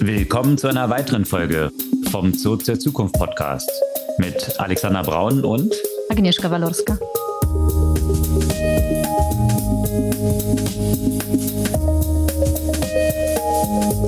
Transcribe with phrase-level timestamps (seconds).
[0.00, 1.70] Willkommen zu einer weiteren Folge
[2.10, 3.70] vom Zurück zur Zukunft Podcast
[4.18, 5.74] mit Alexander Braun und
[6.10, 6.98] Agnieszka Walorska.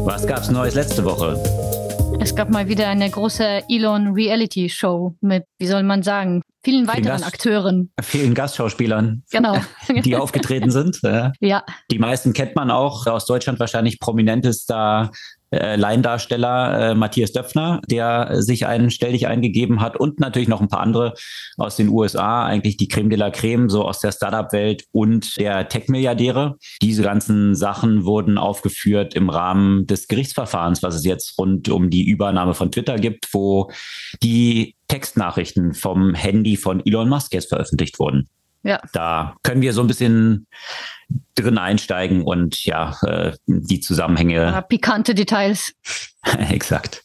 [0.05, 1.41] Was gab's Neues letzte Woche?
[2.21, 6.87] Es gab mal wieder eine große Elon Reality Show mit, wie soll man sagen, vielen
[6.89, 7.91] weiteren Gast Akteuren.
[8.03, 9.57] Vielen Gastschauspielern, Genau.
[10.05, 11.01] die aufgetreten sind.
[11.41, 15.11] Ja, Die meisten kennt man auch aus Deutschland wahrscheinlich prominentester
[15.51, 20.69] äh, Laiendarsteller äh, Matthias Döpfner, der sich einen Stelldich eingegeben hat und natürlich noch ein
[20.69, 21.15] paar andere
[21.57, 25.69] aus den USA, eigentlich die Creme de la Creme, so aus der Startup-Welt und der
[25.69, 26.57] Tech-Milliardäre.
[26.83, 32.09] Diese ganzen Sachen wurden aufgeführt im Rahmen des Gerichtsverfahrens, was es jetzt rund um die
[32.09, 33.71] Übernahme von Twitter gibt, wo
[34.23, 38.29] die Textnachrichten vom Handy von Elon Musk jetzt veröffentlicht wurden.
[38.63, 38.81] Ja.
[38.93, 40.47] Da können wir so ein bisschen
[41.35, 45.73] drin einsteigen und ja, äh, die Zusammenhänge Äh, pikante Details.
[46.51, 47.05] Exakt.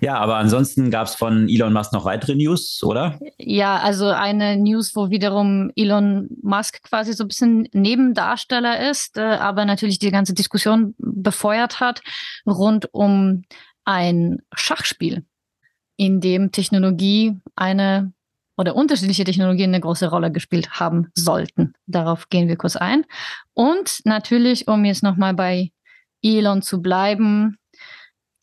[0.00, 3.18] Ja, aber ansonsten gab es von Elon Musk noch weitere News, oder?
[3.38, 9.22] Ja, also eine News, wo wiederum Elon Musk quasi so ein bisschen Nebendarsteller ist, äh,
[9.22, 12.02] aber natürlich die ganze Diskussion befeuert hat
[12.46, 13.44] rund um
[13.84, 15.24] ein Schachspiel,
[15.96, 18.12] in dem Technologie eine
[18.56, 21.74] oder unterschiedliche Technologien eine große Rolle gespielt haben sollten.
[21.86, 23.04] Darauf gehen wir kurz ein.
[23.54, 25.70] Und natürlich, um jetzt nochmal bei
[26.22, 27.58] Elon zu bleiben,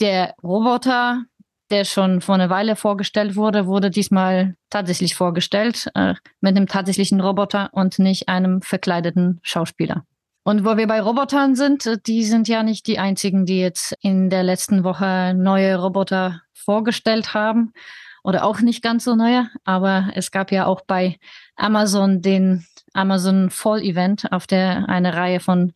[0.02, 1.23] der Roboter,
[1.71, 7.21] der schon vor einer Weile vorgestellt wurde, wurde diesmal tatsächlich vorgestellt äh, mit einem tatsächlichen
[7.21, 10.05] Roboter und nicht einem verkleideten Schauspieler.
[10.43, 13.95] Und wo wir bei Robotern sind, äh, die sind ja nicht die einzigen, die jetzt
[14.02, 17.73] in der letzten Woche neue Roboter vorgestellt haben
[18.23, 21.19] oder auch nicht ganz so neue, aber es gab ja auch bei
[21.55, 25.71] Amazon den Amazon Fall Event, auf der eine Reihe von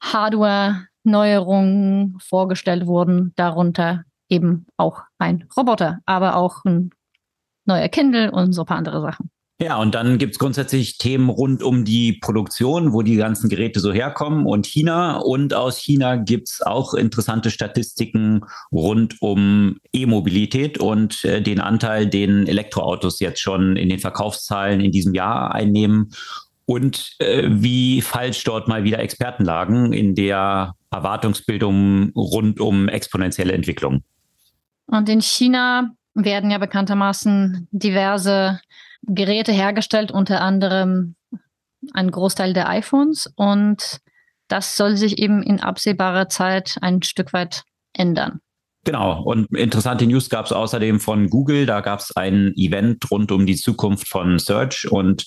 [0.00, 6.90] Hardware-Neuerungen vorgestellt wurden, darunter eben auch ein Roboter, aber auch ein
[7.64, 9.30] neuer Kindle und so ein paar andere Sachen.
[9.58, 13.90] Ja, und dann gibt's grundsätzlich Themen rund um die Produktion, wo die ganzen Geräte so
[13.90, 15.16] herkommen und China.
[15.16, 22.46] Und aus China gibt's auch interessante Statistiken rund um E-Mobilität und äh, den Anteil, den
[22.46, 26.10] Elektroautos jetzt schon in den Verkaufszahlen in diesem Jahr einnehmen.
[26.66, 33.54] Und äh, wie falsch dort mal wieder Experten lagen in der Erwartungsbildung rund um exponentielle
[33.54, 34.02] Entwicklung.
[34.86, 38.60] Und in China werden ja bekanntermaßen diverse
[39.02, 41.16] Geräte hergestellt, unter anderem
[41.92, 43.32] ein Großteil der iPhones.
[43.36, 44.00] Und
[44.48, 48.40] das soll sich eben in absehbarer Zeit ein Stück weit ändern.
[48.86, 49.20] Genau.
[49.24, 51.66] Und interessante News gab es außerdem von Google.
[51.66, 55.26] Da gab es ein Event rund um die Zukunft von Search und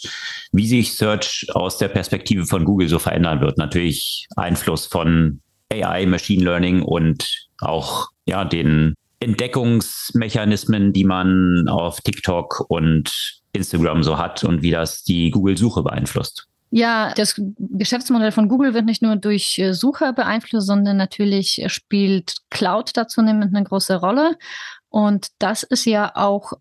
[0.53, 3.57] wie sich Search aus der Perspektive von Google so verändern wird.
[3.57, 5.41] Natürlich Einfluss von
[5.71, 14.17] AI, Machine Learning und auch ja den Entdeckungsmechanismen, die man auf TikTok und Instagram so
[14.17, 16.47] hat und wie das die Google-Suche beeinflusst.
[16.71, 22.35] Ja, das Geschäftsmodell von Google wird nicht nur durch äh, Suche beeinflusst, sondern natürlich spielt
[22.51, 24.37] Cloud dazu nehmend eine große Rolle.
[24.89, 26.53] Und das ist ja auch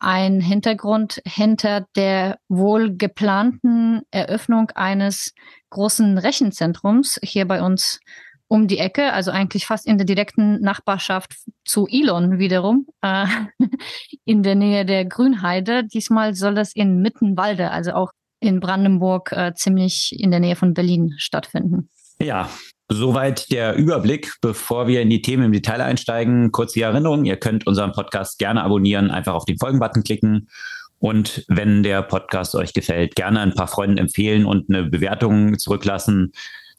[0.00, 5.34] ein Hintergrund hinter der wohl geplanten Eröffnung eines
[5.70, 8.00] großen Rechenzentrums hier bei uns
[8.48, 13.26] um die Ecke, also eigentlich fast in der direkten Nachbarschaft zu Elon wiederum, äh,
[14.24, 15.84] in der Nähe der Grünheide.
[15.84, 18.10] Diesmal soll das in Mittenwalde, also auch
[18.40, 21.90] in Brandenburg, äh, ziemlich in der Nähe von Berlin stattfinden.
[22.20, 22.48] Ja,
[22.90, 24.32] Soweit der Überblick.
[24.40, 27.26] Bevor wir in die Themen im Detail einsteigen, kurz die Erinnerung.
[27.26, 30.48] Ihr könnt unseren Podcast gerne abonnieren, einfach auf den Folgen-Button klicken.
[30.98, 36.32] Und wenn der Podcast euch gefällt, gerne ein paar Freunden empfehlen und eine Bewertung zurücklassen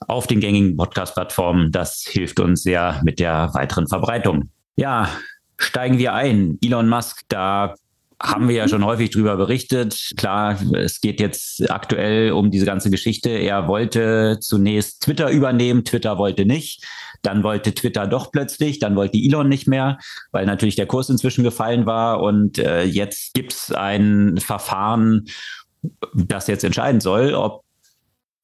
[0.07, 1.71] auf den gängigen Podcast-Plattformen.
[1.71, 4.49] Das hilft uns sehr mit der weiteren Verbreitung.
[4.75, 5.09] Ja,
[5.57, 6.57] steigen wir ein.
[6.63, 7.75] Elon Musk, da
[8.21, 10.11] haben wir ja schon häufig drüber berichtet.
[10.17, 13.29] Klar, es geht jetzt aktuell um diese ganze Geschichte.
[13.29, 16.83] Er wollte zunächst Twitter übernehmen, Twitter wollte nicht.
[17.21, 19.97] Dann wollte Twitter doch plötzlich, dann wollte Elon nicht mehr,
[20.31, 22.21] weil natürlich der Kurs inzwischen gefallen war.
[22.21, 25.25] Und äh, jetzt gibt's ein Verfahren,
[26.13, 27.63] das jetzt entscheiden soll, ob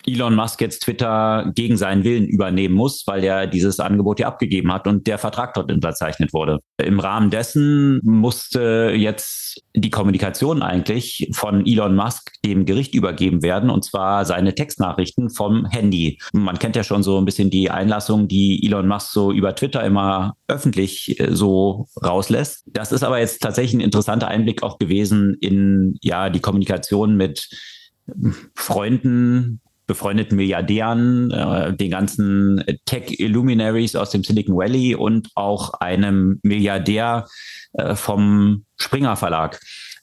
[0.08, 4.72] Elon Musk jetzt Twitter gegen seinen Willen übernehmen muss, weil er dieses Angebot ja abgegeben
[4.72, 6.60] hat und der Vertrag dort unterzeichnet wurde.
[6.78, 13.70] Im Rahmen dessen musste jetzt die Kommunikation eigentlich von Elon Musk dem Gericht übergeben werden,
[13.70, 16.20] und zwar seine Textnachrichten vom Handy.
[16.34, 19.84] Man kennt ja schon so ein bisschen die Einlassung, die Elon Musk so über Twitter
[19.84, 22.64] immer öffentlich so rauslässt.
[22.68, 27.50] Das ist aber jetzt tatsächlich ein interessanter Einblick auch gewesen in ja die Kommunikation mit
[28.54, 37.28] Freunden, befreundeten Milliardären, äh, den ganzen Tech-Illuminaries aus dem Silicon Valley und auch einem Milliardär
[37.74, 39.60] äh, vom Springer Verlag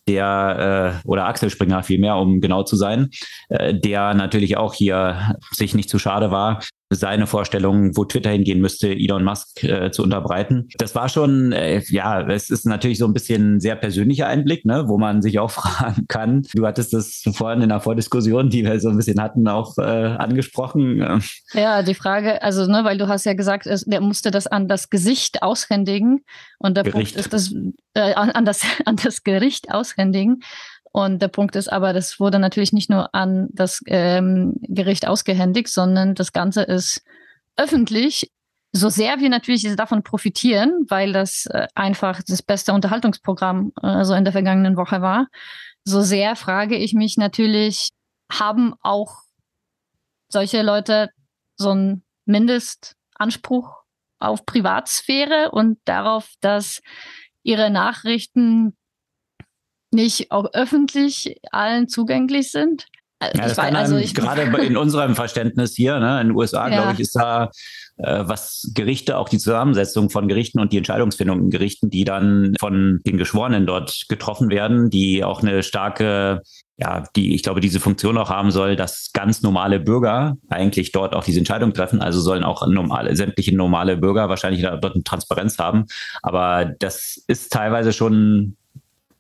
[0.08, 3.11] der äh, oder Axel Springer vielmehr, um genau zu sein,
[3.49, 6.61] äh, der natürlich auch hier sich nicht zu schade war,
[6.94, 10.69] seine Vorstellungen, wo Twitter hingehen müsste, Elon Musk äh, zu unterbreiten.
[10.79, 14.85] Das war schon, äh, ja, es ist natürlich so ein bisschen sehr persönlicher Einblick, ne,
[14.87, 16.43] wo man sich auch fragen kann.
[16.55, 19.83] Du hattest das vorhin in der Vordiskussion, die wir so ein bisschen hatten, auch äh,
[19.83, 21.21] angesprochen.
[21.53, 24.69] Ja, die Frage, also, ne, weil du hast ja gesagt, es, der musste das an
[24.69, 26.25] das Gesicht aushändigen
[26.59, 27.15] und der Gericht.
[27.15, 27.55] Punkt ist das
[27.94, 30.43] äh, an, das an das Gericht aushändigen.
[30.93, 35.69] Und der Punkt ist aber, das wurde natürlich nicht nur an das ähm, Gericht ausgehändigt,
[35.69, 37.03] sondern das Ganze ist
[37.56, 38.31] öffentlich.
[38.73, 44.15] So sehr wir natürlich davon profitieren, weil das äh, einfach das beste Unterhaltungsprogramm äh, so
[44.15, 45.29] in der vergangenen Woche war,
[45.85, 47.89] so sehr frage ich mich natürlich,
[48.31, 49.17] haben auch
[50.29, 51.11] solche Leute
[51.56, 53.83] so einen Mindestanspruch
[54.19, 56.81] auf Privatsphäre und darauf, dass
[57.43, 58.77] ihre Nachrichten
[59.93, 62.87] nicht auch öffentlich allen zugänglich sind.
[63.21, 66.69] Äh, ja, das weiß, also ich, gerade in unserem Verständnis hier, ne, in den USA,
[66.69, 66.77] ja.
[66.77, 67.50] glaube ich, ist da
[67.99, 72.55] äh, was Gerichte, auch die Zusammensetzung von Gerichten und die Entscheidungsfindung in Gerichten, die dann
[72.59, 76.43] von den Geschworenen dort getroffen werden, die auch eine starke,
[76.79, 81.15] ja, die ich glaube, diese Funktion auch haben soll, dass ganz normale Bürger eigentlich dort
[81.15, 82.00] auch diese Entscheidung treffen.
[82.00, 85.85] Also sollen auch normale, sämtliche normale Bürger wahrscheinlich dort eine Transparenz haben.
[86.23, 88.56] Aber das ist teilweise schon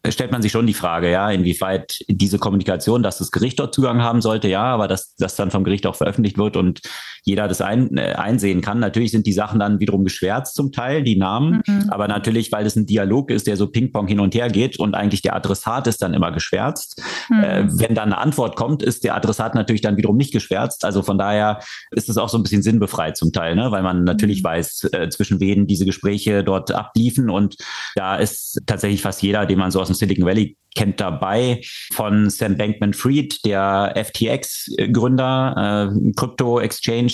[0.08, 4.02] stellt man sich schon die Frage, ja, inwieweit diese Kommunikation, dass das Gericht dort Zugang
[4.02, 6.80] haben sollte, ja, aber dass das dann vom Gericht auch veröffentlicht wird und
[7.24, 8.80] jeder das ein, äh, einsehen kann.
[8.80, 11.88] Natürlich sind die Sachen dann wiederum geschwärzt zum Teil, die Namen, mhm.
[11.88, 14.94] aber natürlich, weil es ein Dialog ist, der so Ping-Pong hin und her geht und
[14.96, 17.00] eigentlich der Adressat ist dann immer geschwärzt.
[17.28, 17.44] Mhm.
[17.44, 20.84] Äh, wenn dann eine Antwort kommt, ist der Adressat natürlich dann wiederum nicht geschwärzt.
[20.84, 21.60] Also von daher
[21.92, 23.70] ist es auch so ein bisschen sinnbefreit zum Teil, ne?
[23.70, 24.46] weil man natürlich mhm.
[24.46, 27.56] weiß, äh, zwischen wen diese Gespräche dort abliefen und
[27.94, 31.60] da ist tatsächlich fast jeder, den man so aus dem Silicon Valley kennt dabei
[31.92, 37.12] von Sam Bankman-Fried, der FTX-Gründer, äh, Crypto-Exchange,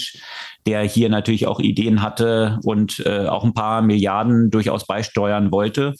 [0.66, 5.94] der hier natürlich auch Ideen hatte und äh, auch ein paar Milliarden durchaus beisteuern wollte,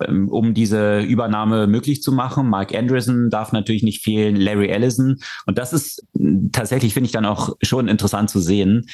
[0.00, 2.48] ähm, um diese Übernahme möglich zu machen.
[2.48, 5.18] Mark Andreessen darf natürlich nicht fehlen, Larry Ellison.
[5.46, 6.04] Und das ist
[6.52, 8.86] tatsächlich, finde ich, dann auch schon interessant zu sehen.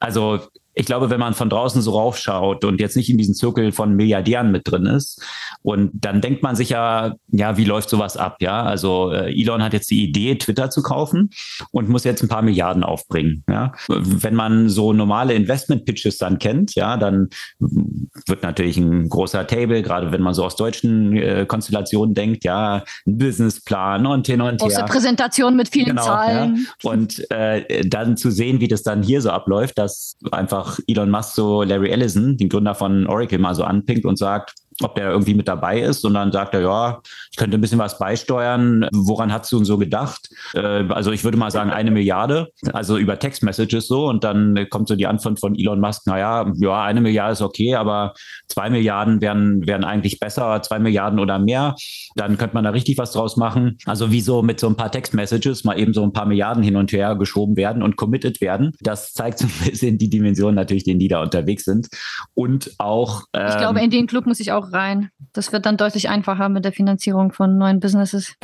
[0.00, 0.40] Also
[0.74, 3.94] ich glaube, wenn man von draußen so raufschaut und jetzt nicht in diesen Zirkel von
[3.94, 5.22] Milliardären mit drin ist,
[5.62, 8.36] und dann denkt man sich ja, ja, wie läuft sowas ab?
[8.40, 11.30] Ja, also äh, Elon hat jetzt die Idee, Twitter zu kaufen
[11.70, 13.44] und muss jetzt ein paar Milliarden aufbringen.
[13.48, 17.28] Ja, wenn man so normale Investment-Pitches dann kennt, ja, dann
[17.58, 22.84] wird natürlich ein großer Table, gerade wenn man so aus deutschen äh, Konstellationen denkt, ja,
[23.06, 24.68] ein Businessplan und hin und her.
[24.68, 26.66] Große Präsentation mit vielen genau, Zahlen.
[26.82, 26.90] Ja.
[26.90, 31.10] Und äh, dann zu sehen, wie das dann hier so abläuft, dass einfach einfach Elon
[31.10, 35.10] Musk so Larry Ellison, den Gründer von Oracle, mal so anpinkt und sagt, ob der
[35.10, 36.04] irgendwie mit dabei ist.
[36.04, 37.00] Und dann sagt er, ja,
[37.30, 38.88] ich könnte ein bisschen was beisteuern.
[38.92, 40.28] Woran hast du denn so gedacht?
[40.54, 44.06] Äh, also ich würde mal sagen, eine Milliarde, also über Textmessages so.
[44.08, 47.74] Und dann kommt so die Antwort von Elon Musk, naja, ja, eine Milliarde ist okay,
[47.74, 48.14] aber
[48.48, 51.74] zwei Milliarden wären, wären eigentlich besser, zwei Milliarden oder mehr.
[52.16, 53.78] Dann könnte man da richtig was draus machen.
[53.86, 56.76] Also wie so mit so ein paar Textmessages mal eben so ein paar Milliarden hin
[56.76, 58.72] und her geschoben werden und committed werden.
[58.80, 61.88] Das zeigt so ein bisschen die Dimension natürlich, denen die da unterwegs sind.
[62.34, 63.24] Und auch.
[63.32, 65.10] Ähm, ich glaube, in den Club muss ich auch auch rein.
[65.32, 68.34] Das wird dann deutlich einfacher mit der Finanzierung von neuen Businesses.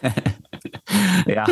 [1.26, 1.44] ja,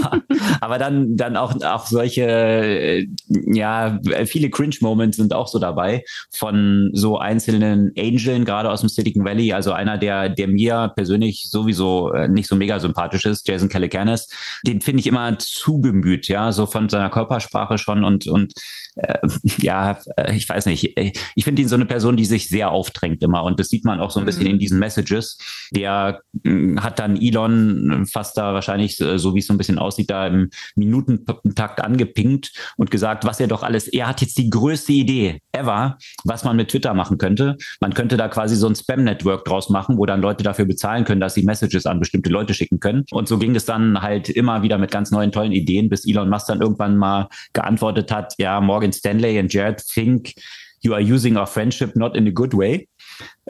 [0.60, 6.90] aber dann, dann auch, auch solche, äh, ja, viele Cringe-Moments sind auch so dabei von
[6.92, 9.52] so einzelnen Angeln, gerade aus dem Silicon Valley.
[9.52, 14.28] Also einer, der, der mir persönlich sowieso äh, nicht so mega sympathisch ist, Jason Calacanis,
[14.66, 18.52] den finde ich immer zu bemüht, ja, so von seiner Körpersprache schon und, und
[18.96, 19.18] äh,
[19.58, 23.22] ja, äh, ich weiß nicht, ich finde ihn so eine Person, die sich sehr aufdrängt
[23.22, 24.50] immer und das sieht man auch so ein bisschen mhm.
[24.50, 25.38] in diesen Messages.
[25.74, 29.78] Der äh, hat dann Elon fast da wahrscheinlich so so wie es so ein bisschen
[29.78, 34.50] aussieht, da im Minutentakt angepinkt und gesagt, was er doch alles, er hat jetzt die
[34.50, 37.56] größte Idee ever, was man mit Twitter machen könnte.
[37.80, 41.20] Man könnte da quasi so ein Spam-Network draus machen, wo dann Leute dafür bezahlen können,
[41.20, 43.04] dass sie Messages an bestimmte Leute schicken können.
[43.10, 46.28] Und so ging es dann halt immer wieder mit ganz neuen, tollen Ideen, bis Elon
[46.28, 50.32] Musk dann irgendwann mal geantwortet hat, ja, Morgan Stanley und Jared Fink,
[50.80, 52.86] you are using our friendship not in a good way.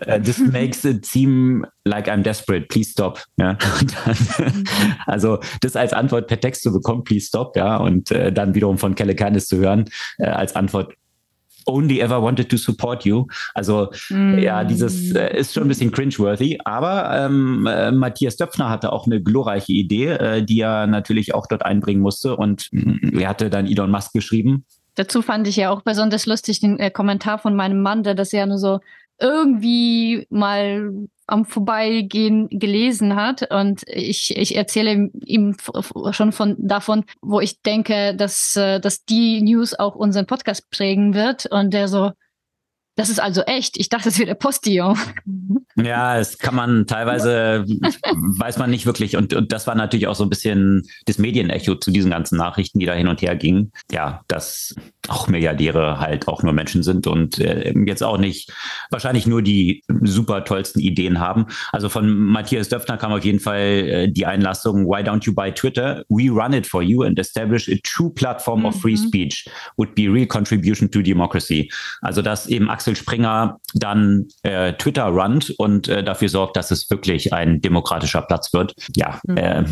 [0.07, 2.69] Uh, this makes it seem like I'm desperate.
[2.69, 3.23] Please stop.
[3.37, 3.55] Ja.
[3.55, 4.64] Dann,
[5.07, 8.78] also das als Antwort per Text zu bekommen, please stop, ja, und äh, dann wiederum
[8.78, 9.87] von Kelle Canis zu hören
[10.19, 10.95] äh, als Antwort
[11.66, 13.26] only ever wanted to support you.
[13.55, 14.38] Also mm.
[14.38, 19.07] ja, dieses äh, ist schon ein bisschen cringeworthy, aber ähm, äh, Matthias Döpfner hatte auch
[19.07, 23.50] eine glorreiche Idee, äh, die er natürlich auch dort einbringen musste und mm, er hatte
[23.50, 24.64] dann Elon Musk geschrieben.
[24.96, 28.32] Dazu fand ich ja auch besonders lustig den äh, Kommentar von meinem Mann, der das
[28.32, 28.80] ja nur so
[29.18, 30.92] irgendwie mal
[31.26, 33.50] am Vorbeigehen gelesen hat.
[33.50, 35.56] Und ich, ich erzähle ihm
[36.10, 41.14] schon von davon, wo ich denke, dass, äh, dass die News auch unseren Podcast prägen
[41.14, 41.46] wird.
[41.46, 42.12] Und der so,
[42.96, 43.78] das ist also echt.
[43.78, 44.98] Ich dachte, es wäre Postillon.
[45.76, 49.16] Ja, es kann man teilweise, weiß man nicht wirklich.
[49.16, 52.78] Und, und das war natürlich auch so ein bisschen das Medienecho zu diesen ganzen Nachrichten,
[52.78, 53.72] die da hin und her gingen.
[53.92, 54.74] Ja, dass
[55.08, 58.50] auch Milliardäre halt auch nur Menschen sind und äh, jetzt auch nicht
[58.90, 61.46] wahrscheinlich nur die super tollsten Ideen haben.
[61.72, 65.52] Also von Matthias Döpfner kam auf jeden Fall äh, die Einlassung, why don't you buy
[65.52, 66.02] Twitter?
[66.08, 68.66] We run it for you and establish a true platform mhm.
[68.66, 69.06] of free mhm.
[69.06, 71.70] speech would be real contribution to democracy.
[72.00, 76.88] Also dass eben Axel Springer dann äh, Twitter runnt und äh, dafür sorgt, dass es
[76.90, 78.75] wirklich ein demokratischer Platz wird.
[78.95, 79.37] Ja, mhm.
[79.37, 79.64] äh,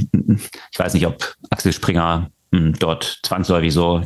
[0.73, 4.03] ich weiß nicht, ob Axel Springer mh, hm, dort zwangsläufig so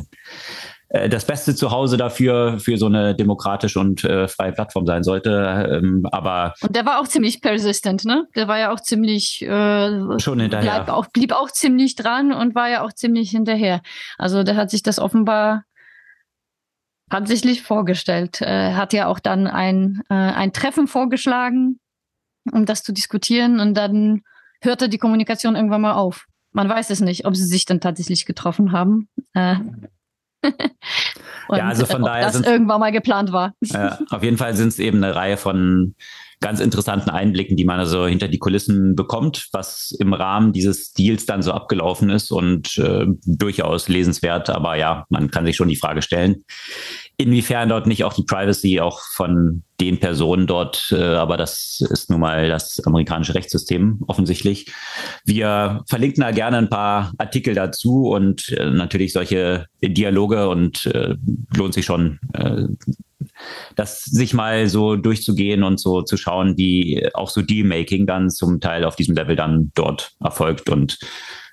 [0.89, 5.69] äh, das beste Zuhause dafür für so eine demokratische und äh, freie Plattform sein sollte.
[5.71, 8.27] Ähm, aber und der war auch ziemlich persistent, ne?
[8.35, 10.83] Der war ja auch ziemlich äh, schon hinterher.
[10.83, 13.81] Bleib auch, blieb auch ziemlich dran und war ja auch ziemlich hinterher.
[14.17, 15.63] Also der hat sich das offenbar
[17.09, 18.41] tatsächlich vorgestellt.
[18.41, 21.79] Er hat ja auch dann ein, äh, ein Treffen vorgeschlagen,
[22.51, 24.21] um das zu diskutieren und dann
[24.61, 26.25] hörte die Kommunikation irgendwann mal auf.
[26.51, 29.07] Man weiß es nicht, ob sie sich dann tatsächlich getroffen haben.
[29.33, 29.55] Äh,
[30.43, 33.53] ja, also von daher das irgendwann mal geplant war.
[33.61, 35.95] Äh, auf jeden Fall sind es eben eine Reihe von
[36.41, 41.25] ganz interessanten Einblicken, die man also hinter die Kulissen bekommt, was im Rahmen dieses Deals
[41.25, 44.49] dann so abgelaufen ist und äh, durchaus lesenswert.
[44.49, 46.45] Aber ja, man kann sich schon die Frage stellen,
[47.17, 52.09] inwiefern dort nicht auch die Privacy auch von den Personen dort, äh, aber das ist
[52.09, 54.71] nun mal das amerikanische Rechtssystem offensichtlich.
[55.25, 61.15] Wir verlinken da gerne ein paar Artikel dazu und äh, natürlich solche Dialoge und äh,
[61.55, 62.67] lohnt sich schon, äh,
[63.75, 68.59] das sich mal so durchzugehen und so zu schauen, wie auch so Dealmaking dann zum
[68.59, 70.97] Teil auf diesem Level dann dort erfolgt und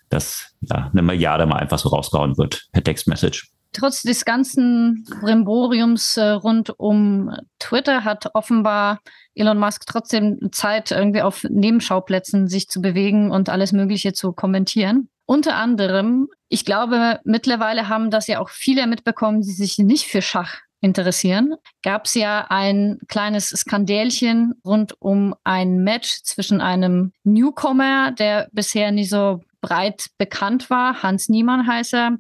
[0.09, 6.17] dass ja, eine Milliarde mal einfach so rausgehauen wird per Textmessage trotz des ganzen Brimboriums
[6.17, 9.01] äh, rund um Twitter hat offenbar
[9.35, 15.09] Elon Musk trotzdem Zeit, irgendwie auf Nebenschauplätzen sich zu bewegen und alles Mögliche zu kommentieren.
[15.27, 20.23] Unter anderem, ich glaube, mittlerweile haben das ja auch viele mitbekommen, die sich nicht für
[20.23, 28.13] Schach interessieren, gab es ja ein kleines Skandälchen rund um ein Match zwischen einem Newcomer,
[28.13, 32.19] der bisher nie so breit bekannt war, Hans Niemann heißt er,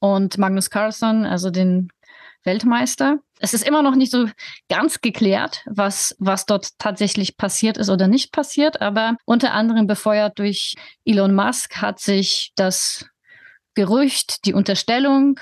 [0.00, 1.88] und Magnus Carlsen, also den
[2.44, 3.18] Weltmeister.
[3.40, 4.28] Es ist immer noch nicht so
[4.68, 10.38] ganz geklärt, was, was dort tatsächlich passiert ist oder nicht passiert, aber unter anderem befeuert
[10.38, 13.06] durch Elon Musk hat sich das
[13.74, 15.38] Gerücht, die Unterstellung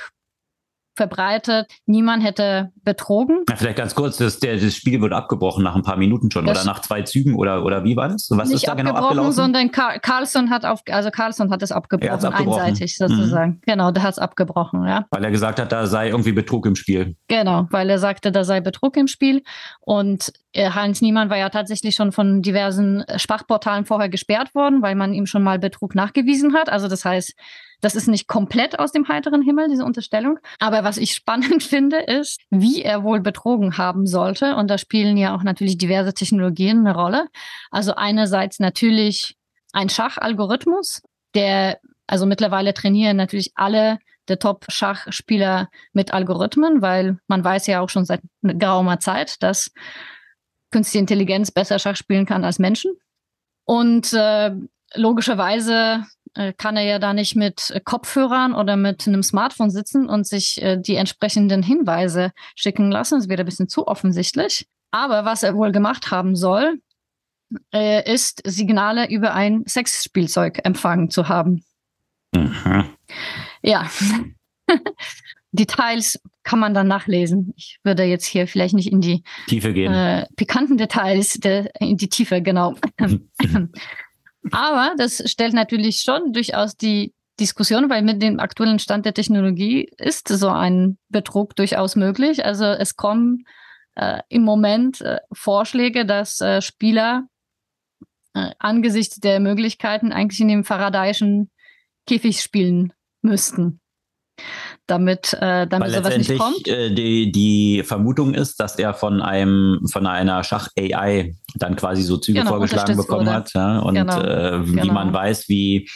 [0.97, 3.45] verbreitet, niemand hätte betrogen.
[3.49, 6.47] Ja, vielleicht ganz kurz, das, der, das Spiel wurde abgebrochen nach ein paar Minuten schon
[6.47, 8.29] das oder nach zwei Zügen oder, oder wie war das?
[8.31, 9.33] Was ist da genau abgelaufen?
[9.33, 13.53] sondern Car Carlson hat auf, also Carlson hat es abgebrochen, abgebrochen, einseitig sozusagen.
[13.53, 13.61] Mhm.
[13.67, 15.05] Genau, der hat es abgebrochen, ja.
[15.11, 17.17] Weil er gesagt hat, da sei irgendwie Betrug im Spiel.
[17.29, 19.43] Genau, weil er sagte, da sei Betrug im Spiel
[19.81, 25.13] und Heinz Niemann war ja tatsächlich schon von diversen Schwachportalen vorher gesperrt worden, weil man
[25.13, 26.69] ihm schon mal Betrug nachgewiesen hat.
[26.69, 27.35] Also das heißt,
[27.81, 30.39] das ist nicht komplett aus dem heiteren Himmel, diese Unterstellung.
[30.59, 34.57] Aber was ich spannend finde, ist, wie er wohl betrogen haben sollte.
[34.57, 37.29] Und da spielen ja auch natürlich diverse Technologien eine Rolle.
[37.71, 39.37] Also einerseits natürlich
[39.73, 41.03] ein Schachalgorithmus,
[41.35, 43.99] der, also mittlerweile trainieren natürlich alle
[44.29, 49.71] der Top-Schachspieler mit Algorithmen, weil man weiß ja auch schon seit geraumer Zeit, dass
[50.76, 52.92] künstliche Intelligenz besser Schach spielen kann als Menschen.
[53.64, 54.52] Und äh,
[54.95, 56.04] logischerweise
[56.35, 60.61] äh, kann er ja da nicht mit Kopfhörern oder mit einem Smartphone sitzen und sich
[60.62, 63.18] äh, die entsprechenden Hinweise schicken lassen.
[63.18, 64.68] Das wäre ein bisschen zu offensichtlich.
[64.90, 66.78] Aber was er wohl gemacht haben soll,
[67.73, 71.64] äh, ist Signale über ein Sexspielzeug empfangen zu haben.
[72.35, 72.90] Mhm.
[73.62, 73.90] Ja.
[75.57, 77.53] Details kann man dann nachlesen.
[77.57, 79.93] Ich würde jetzt hier vielleicht nicht in die Tiefe gehen.
[79.93, 82.77] Äh, pikanten Details, der, in die Tiefe, genau.
[84.53, 89.91] Aber das stellt natürlich schon durchaus die Diskussion, weil mit dem aktuellen Stand der Technologie
[89.99, 92.45] ist so ein Betrug durchaus möglich.
[92.45, 93.45] Also es kommen
[93.95, 97.25] äh, im Moment äh, Vorschläge, dass äh, Spieler
[98.35, 101.51] äh, angesichts der Möglichkeiten eigentlich in dem Faradayischen
[102.07, 103.81] Käfig spielen müssten.
[104.87, 106.69] Damit, äh, damit Weil sowas nicht kommt.
[106.69, 112.16] Äh, die, die Vermutung ist, dass er von einem von einer Schach-AI dann quasi so
[112.16, 113.33] Züge genau, vorgeschlagen bekommen wurde.
[113.33, 113.55] hat.
[113.55, 113.78] Ja?
[113.81, 114.93] Und genau, äh, wie genau.
[114.93, 115.88] man weiß, wie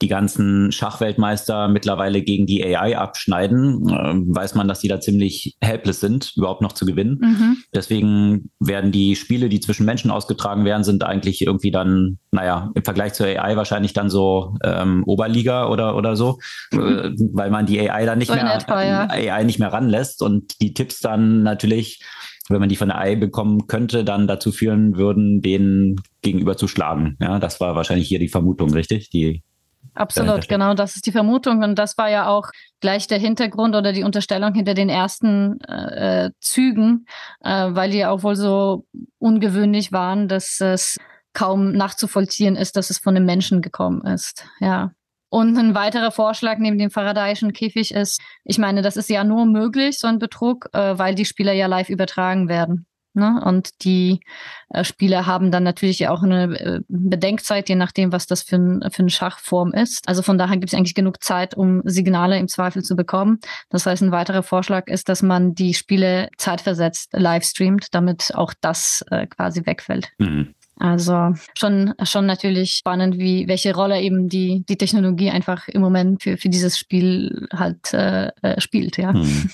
[0.00, 5.56] die ganzen Schachweltmeister mittlerweile gegen die AI abschneiden, äh, weiß man, dass die da ziemlich
[5.60, 7.18] helpless sind, überhaupt noch zu gewinnen.
[7.20, 7.56] Mhm.
[7.74, 12.84] Deswegen werden die Spiele, die zwischen Menschen ausgetragen werden, sind eigentlich irgendwie dann, naja, im
[12.84, 16.38] Vergleich zur AI wahrscheinlich dann so ähm, Oberliga oder, oder so,
[16.72, 16.80] mhm.
[16.80, 19.08] äh, weil man die AI dann nicht so mehr, etwa, ja.
[19.10, 22.00] AI nicht mehr ranlässt und die Tipps dann natürlich
[22.50, 26.66] wenn man die von der AI bekommen könnte, dann dazu führen würden, den gegenüber zu
[26.66, 27.16] schlagen.
[27.20, 29.10] Ja, das war wahrscheinlich hier die Vermutung, richtig?
[29.10, 29.42] Die
[29.94, 33.92] Absolut, genau, das ist die Vermutung und das war ja auch gleich der Hintergrund oder
[33.92, 37.06] die Unterstellung hinter den ersten äh, Zügen,
[37.40, 38.86] äh, weil die auch wohl so
[39.18, 40.98] ungewöhnlich waren, dass es
[41.32, 44.44] kaum nachzuvollziehen ist, dass es von einem Menschen gekommen ist.
[44.60, 44.92] Ja.
[45.30, 49.46] Und ein weiterer Vorschlag neben dem Faradayischen Käfig ist, ich meine, das ist ja nur
[49.46, 52.86] möglich, so ein Betrug, äh, weil die Spieler ja live übertragen werden.
[53.14, 53.42] Ne?
[53.44, 54.20] Und die
[54.70, 58.80] äh, Spieler haben dann natürlich auch eine äh, Bedenkzeit, je nachdem, was das für, ein,
[58.90, 60.08] für eine Schachform ist.
[60.08, 63.40] Also von daher gibt es eigentlich genug Zeit, um Signale im Zweifel zu bekommen.
[63.70, 68.54] Das heißt, ein weiterer Vorschlag ist, dass man die Spiele zeitversetzt live streamt, damit auch
[68.60, 70.08] das äh, quasi wegfällt.
[70.18, 70.54] Mhm.
[70.80, 76.22] Also schon, schon natürlich spannend, wie, welche Rolle eben die, die Technologie einfach im Moment
[76.22, 79.12] für, für dieses Spiel halt äh, äh spielt, ja.
[79.12, 79.50] Mhm.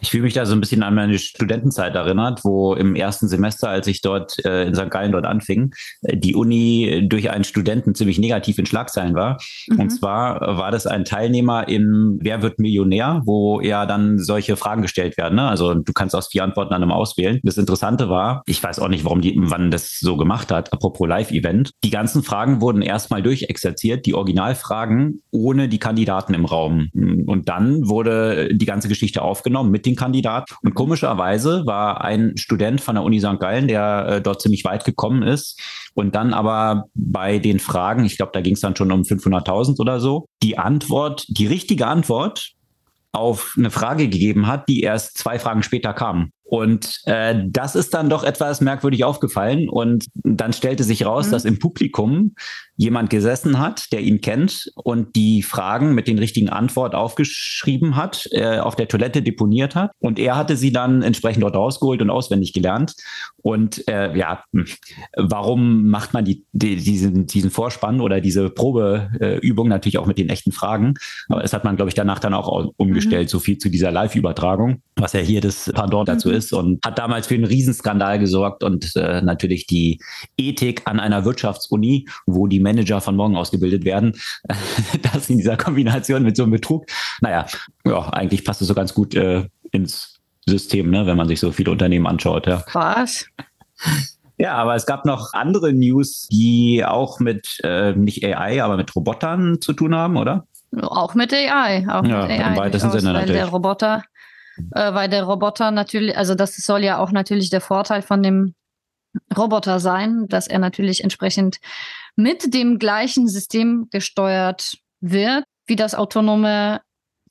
[0.00, 3.68] Ich fühle mich da so ein bisschen an meine Studentenzeit erinnert, wo im ersten Semester,
[3.68, 4.90] als ich dort äh, in St.
[4.90, 9.38] Gallen dort anfing, äh, die Uni durch einen Studenten ziemlich negativ in Schlagzeilen war.
[9.68, 9.80] Mhm.
[9.80, 14.82] Und zwar war das ein Teilnehmer im Wer wird Millionär, wo ja dann solche Fragen
[14.82, 15.36] gestellt werden.
[15.36, 15.48] Ne?
[15.48, 17.40] Also du kannst aus vier Antworten an einem auswählen.
[17.42, 21.08] Das Interessante war, ich weiß auch nicht, warum die, wann das so gemacht hat, apropos
[21.08, 21.72] Live-Event.
[21.82, 26.88] Die ganzen Fragen wurden erstmal durchexerziert, die Originalfragen ohne die Kandidaten im Raum.
[27.26, 30.54] Und dann wurde die ganze Geschichte aufgenommen mit den Kandidaten.
[30.62, 33.38] Und komischerweise war ein Student von der Uni St.
[33.40, 35.60] Gallen, der äh, dort ziemlich weit gekommen ist
[35.94, 39.80] und dann aber bei den Fragen, ich glaube, da ging es dann schon um 500.000
[39.80, 42.52] oder so, die Antwort, die richtige Antwort
[43.12, 46.30] auf eine Frage gegeben hat, die erst zwei Fragen später kam.
[46.44, 49.68] Und äh, das ist dann doch etwas merkwürdig aufgefallen.
[49.68, 51.30] Und dann stellte sich raus, mhm.
[51.32, 52.34] dass im Publikum
[52.76, 58.28] jemand gesessen hat, der ihn kennt und die Fragen mit den richtigen Antworten aufgeschrieben hat,
[58.32, 59.92] äh, auf der Toilette deponiert hat.
[60.00, 62.94] Und er hatte sie dann entsprechend dort rausgeholt und auswendig gelernt.
[63.42, 64.66] Und äh, ja, hm,
[65.16, 70.28] warum macht man die, die, diesen, diesen Vorspann oder diese Probeübung natürlich auch mit den
[70.28, 70.94] echten Fragen?
[71.28, 73.30] Aber das hat man, glaube ich, danach dann auch umgestellt, mhm.
[73.30, 76.33] so viel zu dieser Live-Übertragung, was ja hier das Pardon dazu mhm.
[76.34, 80.00] Ist und hat damals für einen Riesenskandal gesorgt und äh, natürlich die
[80.36, 84.14] Ethik an einer Wirtschaftsuni, wo die Manager von morgen ausgebildet werden,
[85.12, 86.86] das in dieser Kombination mit so einem Betrug,
[87.20, 87.46] naja,
[87.84, 91.52] ja, eigentlich passt es so ganz gut äh, ins System, ne, wenn man sich so
[91.52, 92.46] viele Unternehmen anschaut.
[92.46, 92.62] Ja.
[92.72, 93.26] Was?
[94.36, 98.94] Ja, aber es gab noch andere News, die auch mit äh, nicht AI, aber mit
[98.94, 100.46] Robotern zu tun haben, oder?
[100.82, 101.86] Auch mit AI.
[101.88, 103.36] Auch ja, mit AI im weitesten Sinne natürlich.
[103.36, 104.02] Der Roboter,
[104.72, 108.54] äh, weil der Roboter natürlich, also das soll ja auch natürlich der Vorteil von dem
[109.36, 111.58] Roboter sein, dass er natürlich entsprechend
[112.16, 116.80] mit dem gleichen System gesteuert wird, wie das autonome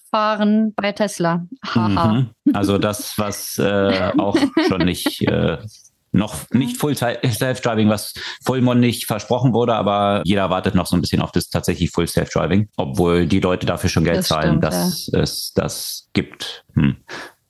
[0.10, 1.46] Fahren bei Tesla.
[1.66, 2.14] Haha.
[2.14, 2.30] Mhm.
[2.54, 5.58] Also das, was äh, auch schon nicht äh,
[6.14, 8.14] noch nicht Full Self-Driving, was
[8.46, 12.70] vollmundig versprochen wurde, aber jeder wartet noch so ein bisschen auf das tatsächlich Full Self-Driving,
[12.78, 15.20] obwohl die Leute dafür schon Geld das zahlen, stimmt, dass ja.
[15.20, 16.64] es das gibt.
[16.76, 16.98] Hm.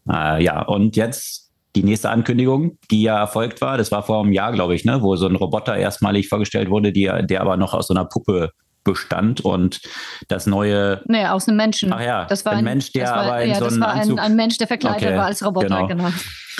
[0.10, 4.32] Äh, ja, und jetzt die nächste Ankündigung, die ja erfolgt war, das war vor einem
[4.32, 7.73] Jahr, glaube ich, ne, wo so ein Roboter erstmalig vorgestellt wurde, die, der aber noch
[7.73, 8.52] aus so einer Puppe
[8.84, 9.82] bestand und
[10.28, 11.02] das neue.
[11.08, 11.91] Nee, aus einem Menschen.
[11.93, 13.88] Ach ja, das war ein, ein Mensch, der war, aber in ja, so einem das
[13.88, 15.88] war ein, ein, Mensch, der verkleidet okay, war als Roboter, genau.
[15.88, 16.10] genau.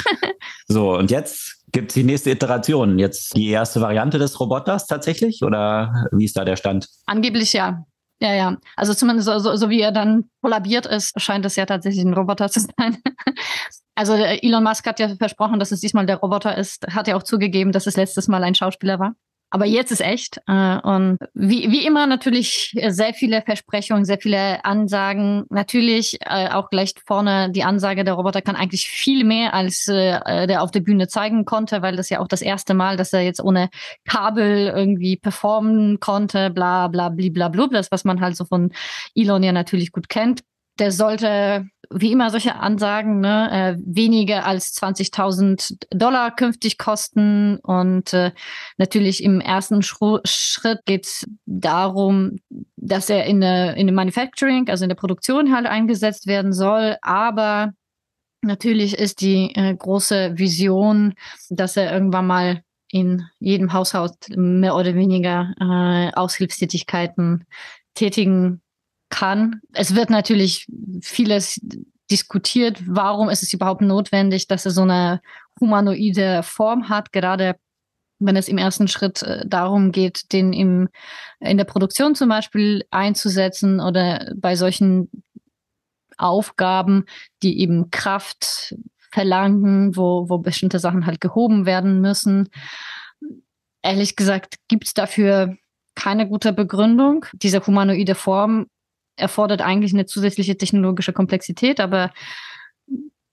[0.68, 2.98] so, und jetzt gibt es die nächste Iteration.
[2.98, 5.44] Jetzt die erste Variante des Roboters tatsächlich?
[5.44, 6.88] Oder wie ist da der Stand?
[7.06, 7.86] Angeblich ja.
[8.22, 8.58] Ja, ja.
[8.78, 12.48] Also zumindest so, so, wie er dann kollabiert ist, scheint es ja tatsächlich ein Roboter
[12.48, 12.98] zu sein.
[13.96, 17.24] Also Elon Musk hat ja versprochen, dass es diesmal der Roboter ist, hat ja auch
[17.24, 19.14] zugegeben, dass es letztes Mal ein Schauspieler war.
[19.54, 20.40] Aber jetzt ist echt.
[20.48, 25.46] Äh, und wie, wie immer natürlich sehr viele Versprechungen, sehr viele Ansagen.
[25.52, 30.48] Natürlich äh, auch gleich vorne die Ansage, der Roboter kann eigentlich viel mehr, als äh,
[30.48, 33.22] der auf der Bühne zeigen konnte, weil das ja auch das erste Mal, dass er
[33.22, 33.70] jetzt ohne
[34.06, 38.72] Kabel irgendwie performen konnte, bla bla bla bla das, was man halt so von
[39.14, 40.42] Elon ja natürlich gut kennt
[40.80, 47.58] der sollte, wie immer solche Ansagen, ne, äh, weniger als 20.000 Dollar künftig kosten.
[47.58, 48.32] Und äh,
[48.78, 52.38] natürlich im ersten Schru Schritt geht es darum,
[52.76, 56.98] dass er in der, in dem Manufacturing, also in der Produktion halt eingesetzt werden soll.
[57.02, 57.74] Aber
[58.42, 61.14] natürlich ist die äh, große Vision,
[61.50, 67.46] dass er irgendwann mal in jedem Haushalt mehr oder weniger äh, Aushilfstätigkeiten
[67.96, 68.63] tätigen
[69.14, 69.62] kann.
[69.74, 70.66] Es wird natürlich
[71.02, 71.62] vieles
[72.10, 75.22] diskutiert, warum ist es überhaupt notwendig, dass er so eine
[75.60, 77.56] humanoide Form hat, gerade
[78.18, 80.90] wenn es im ersten Schritt äh, darum geht, den im,
[81.40, 85.10] in der Produktion zum Beispiel einzusetzen oder bei solchen
[86.18, 87.06] Aufgaben,
[87.44, 88.76] die eben Kraft
[89.12, 92.50] verlangen, wo, wo bestimmte Sachen halt gehoben werden müssen.
[93.84, 95.56] Ehrlich gesagt, gibt es dafür
[95.96, 97.26] keine gute Begründung.
[97.34, 98.68] Diese humanoide Form
[99.16, 102.12] erfordert eigentlich eine zusätzliche technologische Komplexität, aber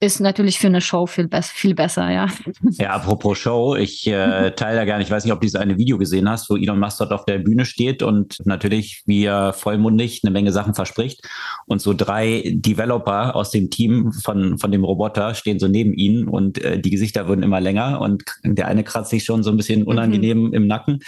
[0.02, 2.26] ist natürlich für eine Show viel, be viel besser, ja.
[2.72, 5.76] Ja, apropos Show, ich äh, teile da gerne, ich weiß nicht, ob du dieses eine
[5.76, 9.52] Video gesehen hast, wo Elon Musk dort auf der Bühne steht und natürlich, wie er
[9.52, 11.28] vollmundig eine Menge Sachen verspricht
[11.66, 16.28] und so drei Developer aus dem Team von, von dem Roboter stehen so neben ihnen
[16.28, 19.58] und äh, die Gesichter wurden immer länger und der eine kratzt sich schon so ein
[19.58, 20.54] bisschen unangenehm mhm.
[20.54, 21.00] im Nacken.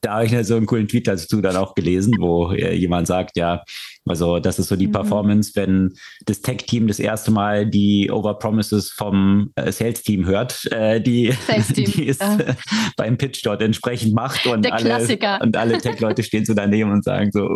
[0.00, 3.36] Da habe ich so einen coolen Tweet dazu dann auch gelesen, wo äh, jemand sagt,
[3.36, 3.62] ja,
[4.06, 4.92] also das ist so die mhm.
[4.92, 5.94] Performance, wenn
[6.26, 11.34] das Tech-Team das erste Mal die Overpromises vom äh, Sales-Team hört, äh, die,
[11.76, 12.38] die es ja.
[12.96, 17.04] beim Pitch dort entsprechend macht und Der alle, und alle Tech-Leute stehen so daneben und
[17.04, 17.46] sagen so,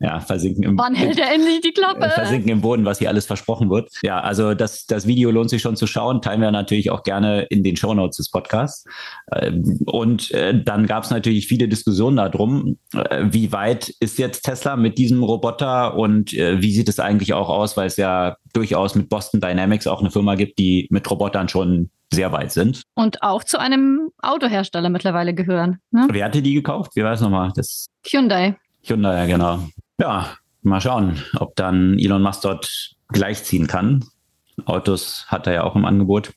[0.00, 2.10] ja, versinken im Wann hält er endlich die Klappe?
[2.10, 3.90] Versinken im Boden, was hier alles versprochen wird.
[4.02, 7.42] Ja, also das, das Video lohnt sich schon zu schauen, teilen wir natürlich auch gerne
[7.44, 8.84] in den Shownotes des Podcasts.
[9.32, 14.42] Ähm, und äh, dann gab es natürlich viele Diskussionen darum, äh, wie weit ist jetzt
[14.42, 18.36] Tesla mit diesem Roboter und äh, wie sieht es eigentlich auch aus, weil es ja
[18.52, 22.82] durchaus mit Boston Dynamics auch eine Firma gibt, die mit Robotern schon sehr weit sind.
[22.94, 25.78] Und auch zu einem Autohersteller mittlerweile gehören.
[25.90, 26.06] Ne?
[26.10, 26.92] Wer hatte die gekauft?
[26.94, 27.52] Wie war es nochmal?
[27.54, 28.56] Das Hyundai.
[28.82, 29.60] Hyundai, ja, genau.
[29.98, 34.04] Ja, mal schauen, ob dann Elon Musk dort gleichziehen kann.
[34.64, 36.32] Autos hat er ja auch im Angebot.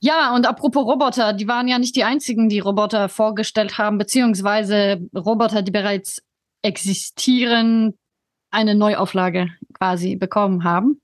[0.00, 5.00] Ja, und apropos Roboter, die waren ja nicht die einzigen, die Roboter vorgestellt haben, beziehungsweise
[5.14, 6.22] Roboter, die bereits
[6.62, 7.94] existieren,
[8.52, 11.00] eine Neuauflage quasi bekommen haben.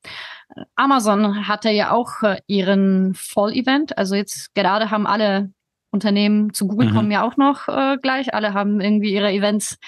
[0.76, 3.98] Amazon hatte ja auch äh, ihren Fall-Event.
[3.98, 5.50] Also jetzt gerade haben alle
[5.90, 6.94] Unternehmen zu Google mhm.
[6.94, 8.34] kommen ja auch noch äh, gleich.
[8.34, 9.78] Alle haben irgendwie ihre Events,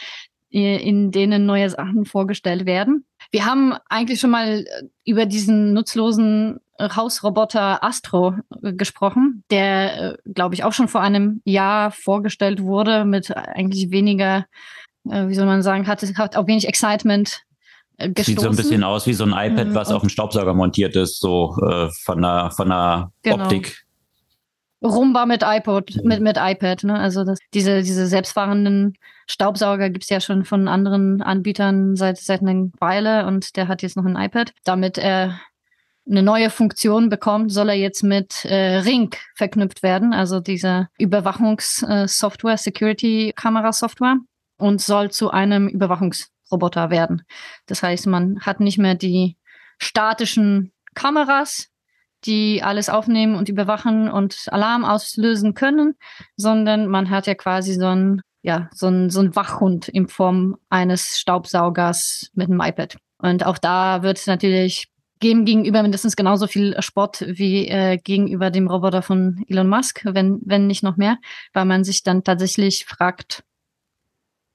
[0.53, 3.05] äh, in denen neue Sachen vorgestellt werden.
[3.31, 4.65] Wir haben eigentlich schon mal äh,
[5.05, 12.63] über diesen nutzlosen Hausroboter Astro gesprochen, der, glaube ich, auch schon vor einem Jahr vorgestellt
[12.63, 14.47] wurde mit eigentlich weniger,
[15.05, 17.43] wie soll man sagen, hat, hat auch wenig Excitement
[18.09, 18.25] gestoßen.
[18.25, 19.75] Sieht so ein bisschen aus wie so ein iPad, mhm.
[19.75, 23.45] was auf dem Staubsauger montiert ist, so äh, von der, von der genau.
[23.45, 23.85] Optik.
[24.83, 26.09] Rumba mit iPod, mhm.
[26.09, 26.99] mit, mit iPad, ne?
[26.99, 28.95] Also das, diese, diese selbstfahrenden
[29.27, 33.97] Staubsauger gibt's ja schon von anderen Anbietern seit, seit einer Weile und der hat jetzt
[33.97, 34.53] noch ein iPad.
[34.65, 35.39] Damit er
[36.09, 42.55] eine neue Funktion bekommt, soll er jetzt mit äh, Ring verknüpft werden, also dieser Überwachungssoftware,
[42.55, 44.17] äh, Security-Kamera-Software
[44.59, 47.23] und soll zu einem Überwachungs Roboter werden.
[47.67, 49.37] Das heißt, man hat nicht mehr die
[49.79, 51.69] statischen Kameras,
[52.25, 55.95] die alles aufnehmen und überwachen und Alarm auslösen können,
[56.37, 60.57] sondern man hat ja quasi so ein ja, so ein, so ein Wachhund in Form
[60.71, 62.97] eines Staubsaugers mit einem iPad.
[63.19, 64.89] Und auch da wird natürlich
[65.21, 70.41] geben gegenüber mindestens genauso viel Spott wie äh, gegenüber dem Roboter von Elon Musk, wenn,
[70.45, 71.19] wenn nicht noch mehr,
[71.53, 73.45] weil man sich dann tatsächlich fragt,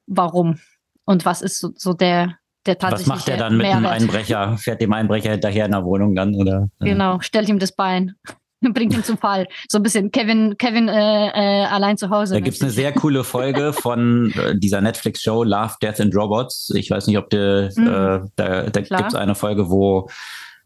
[0.08, 0.60] warum?
[1.06, 3.84] Und was ist so, so der, der tatsächliche Was macht er dann mit Mehrwert?
[3.84, 4.58] dem Einbrecher?
[4.58, 6.36] Fährt dem Einbrecher hinterher in der Wohnung dann?
[6.36, 6.70] Oder?
[6.80, 8.16] Genau, stellt ihm das Bein.
[8.74, 9.48] Bringt ihn zum Fall.
[9.70, 12.34] So ein bisschen Kevin, Kevin äh, äh, allein zu Hause.
[12.34, 16.72] Da gibt's eine sehr coole Folge von äh, dieser Netflix-Show Love, Death and Robots.
[16.74, 17.88] Ich weiß nicht, ob du, mhm.
[17.88, 20.10] äh, da, da gibt's eine Folge, wo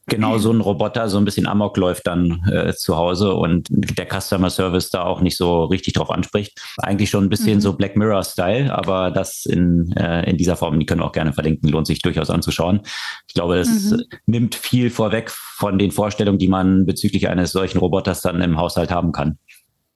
[0.09, 4.07] genau so ein Roboter so ein bisschen amok läuft dann äh, zu Hause und der
[4.07, 6.59] Customer Service da auch nicht so richtig drauf anspricht.
[6.77, 7.61] Eigentlich schon ein bisschen mhm.
[7.61, 11.33] so Black Mirror-Style, aber das in, äh, in dieser Form, die können wir auch gerne
[11.33, 12.81] verlinken, lohnt sich durchaus anzuschauen.
[13.27, 14.03] Ich glaube, es mhm.
[14.25, 18.91] nimmt viel vorweg von den Vorstellungen, die man bezüglich eines solchen Roboters dann im Haushalt
[18.91, 19.37] haben kann.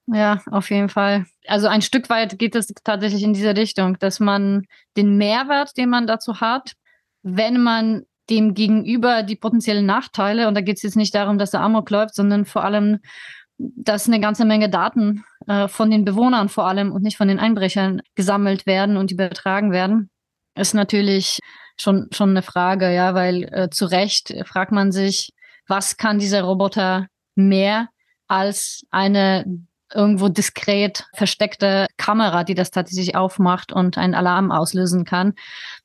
[0.08, 1.26] Ja, auf jeden Fall.
[1.48, 4.66] Also ein Stück weit geht es tatsächlich in diese Richtung, dass man
[4.98, 6.74] den Mehrwert, den man dazu hat,
[7.22, 11.52] wenn man dem gegenüber die potenziellen Nachteile, und da geht es jetzt nicht darum, dass
[11.52, 13.00] der Amok läuft, sondern vor allem,
[13.58, 17.40] dass eine ganze Menge Daten äh, von den Bewohnern vor allem und nicht von den
[17.40, 20.10] Einbrechern gesammelt werden und übertragen werden,
[20.56, 21.40] ist natürlich
[21.80, 25.32] schon, schon eine Frage, ja, weil äh, zu Recht fragt man sich,
[25.68, 27.90] was kann dieser Roboter mehr
[28.28, 29.46] als eine
[29.94, 35.34] irgendwo diskret versteckte Kamera, die das tatsächlich aufmacht und einen Alarm auslösen kann.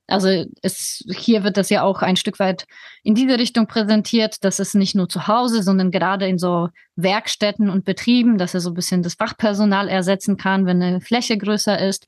[0.06, 2.66] Also es, hier wird das ja auch ein Stück weit
[3.02, 7.68] in diese Richtung präsentiert, dass es nicht nur zu Hause, sondern gerade in so Werkstätten
[7.68, 11.78] und Betrieben, dass er so ein bisschen das Fachpersonal ersetzen kann, wenn eine Fläche größer
[11.78, 12.06] ist.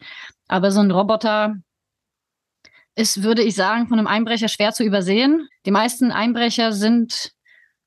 [0.49, 1.57] Aber so ein Roboter
[2.95, 5.49] ist, würde ich sagen, von einem Einbrecher schwer zu übersehen.
[5.67, 7.33] Die meisten Einbrecher sind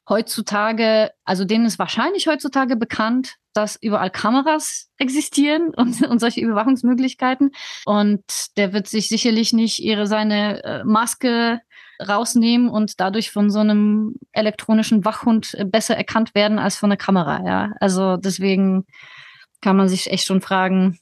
[0.08, 7.52] heutzutage, also denen ist wahrscheinlich heutzutage bekannt, dass überall Kameras existieren und, und solche Überwachungsmöglichkeiten.
[7.86, 8.24] Und
[8.58, 11.62] der wird sich sicherlich nicht ihre seine äh, Maske
[12.08, 16.98] rausnehmen und dadurch von so einem elektronischen Wachhund äh, besser erkannt werden als von einer
[16.98, 17.46] Kamera.
[17.46, 18.86] Ja, also deswegen
[19.62, 21.00] kann man sich echt schon fragen,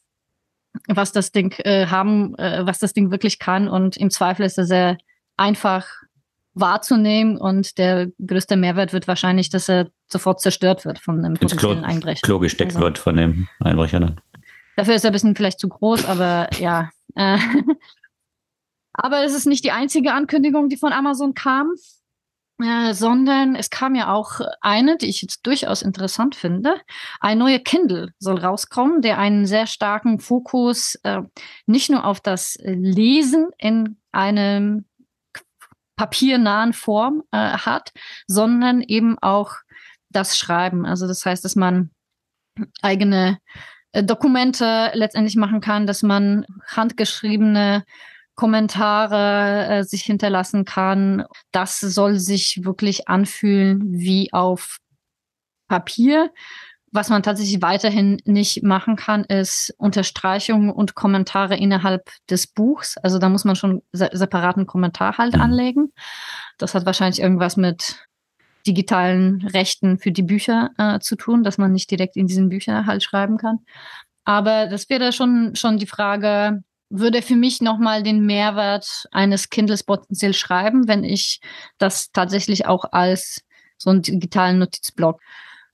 [0.88, 3.68] was das Ding äh, haben, äh, was das Ding wirklich kann.
[3.68, 4.98] Und im Zweifel ist er sehr
[5.38, 5.88] einfach
[6.54, 11.86] wahrzunehmen und der größte Mehrwert wird wahrscheinlich, dass er sofort zerstört wird von einem potenziellen
[11.86, 12.22] Einbrecher.
[12.22, 12.82] Klo gesteckt also.
[12.82, 14.22] wird von dem Einbrecher dann.
[14.76, 16.90] Dafür ist er ein bisschen vielleicht zu groß, aber ja.
[17.16, 17.38] Äh,
[18.94, 21.74] aber es ist nicht die einzige Ankündigung, die von Amazon kam,
[22.62, 26.76] äh, sondern es kam ja auch eine, die ich jetzt durchaus interessant finde.
[27.20, 31.22] Ein neuer Kindle soll rauskommen, der einen sehr starken Fokus äh,
[31.66, 34.86] nicht nur auf das Lesen in einem
[35.96, 37.92] papiernahen Form äh, hat,
[38.28, 39.56] sondern eben auch
[40.10, 40.86] das Schreiben.
[40.86, 41.92] Also das heißt, dass man
[42.82, 43.38] eigene
[43.92, 47.86] äh, Dokumente letztendlich machen kann, dass man handgeschriebene
[48.36, 51.26] Kommentare äh, sich hinterlassen kann.
[51.52, 54.78] Das soll sich wirklich anfühlen wie auf
[55.68, 56.32] Papier.
[56.94, 62.98] Was man tatsächlich weiterhin nicht machen kann, ist Unterstreichungen und Kommentare innerhalb des Buchs.
[62.98, 65.42] Also da muss man schon se separaten Kommentar halt mhm.
[65.42, 65.94] anlegen.
[66.58, 68.06] Das hat wahrscheinlich irgendwas mit
[68.68, 72.86] digitalen Rechten für die Bücher äh, zu tun, dass man nicht direkt in diesen Büchern
[72.86, 73.60] halt schreiben kann.
[74.26, 79.84] Aber das wäre schon, schon die Frage, würde für mich nochmal den Mehrwert eines Kindles
[79.84, 81.40] potenziell schreiben, wenn ich
[81.78, 83.44] das tatsächlich auch als
[83.78, 85.22] so einen digitalen Notizblock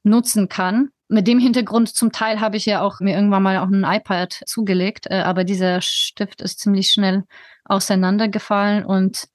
[0.04, 3.68] nutzen kann mit dem Hintergrund zum Teil habe ich ja auch mir irgendwann mal auch
[3.68, 7.24] ein iPad zugelegt, äh, aber dieser Stift ist ziemlich schnell
[7.66, 9.28] auseinandergefallen und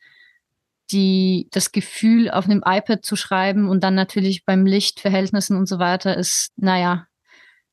[0.91, 5.79] die, das Gefühl, auf einem iPad zu schreiben und dann natürlich beim Lichtverhältnissen und so
[5.79, 7.07] weiter ist, naja,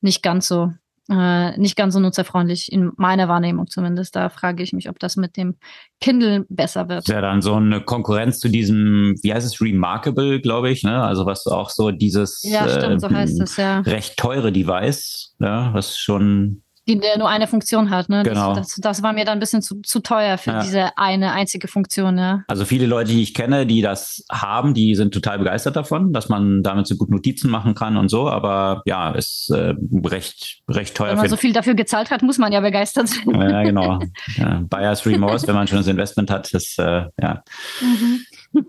[0.00, 0.72] nicht ganz so
[1.08, 4.14] äh, nicht ganz so nutzerfreundlich, in meiner Wahrnehmung zumindest.
[4.16, 5.56] Da frage ich mich, ob das mit dem
[6.00, 7.08] Kindle besser wird.
[7.08, 11.02] Ja, dann so eine Konkurrenz zu diesem, wie heißt es, Remarkable, glaube ich, ne?
[11.02, 13.80] Also was auch so dieses ja, stimmt, äh, so heißt es, ja.
[13.80, 18.08] recht teure Device, ja, was schon die der nur eine Funktion hat.
[18.08, 18.22] Ne?
[18.22, 18.54] Genau.
[18.54, 20.62] Das, das, das war mir dann ein bisschen zu, zu teuer für ja.
[20.62, 22.18] diese eine einzige Funktion.
[22.18, 22.42] Ja.
[22.48, 26.28] Also viele Leute, die ich kenne, die das haben, die sind total begeistert davon, dass
[26.28, 28.28] man damit so gut Notizen machen kann und so.
[28.28, 29.74] Aber ja, ist äh,
[30.04, 31.10] recht, recht teuer.
[31.10, 33.30] Wenn man so viel dafür gezahlt hat, muss man ja begeistert sein.
[33.32, 33.98] Ja, genau.
[34.36, 37.42] Ja, Buyers Remorse, wenn man schon das Investment hat, ist äh, ja.
[37.80, 38.20] Mhm.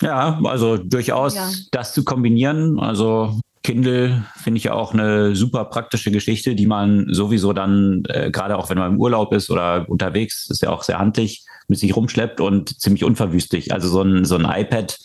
[0.00, 1.50] Ja, also durchaus ja.
[1.72, 2.78] das zu kombinieren.
[2.78, 8.30] Also Kindle finde ich ja auch eine super praktische Geschichte, die man sowieso dann, äh,
[8.30, 11.78] gerade auch wenn man im Urlaub ist oder unterwegs, ist ja auch sehr handlich, mit
[11.78, 13.74] sich rumschleppt und ziemlich unverwüstlich.
[13.74, 14.98] Also so ein, so ein iPad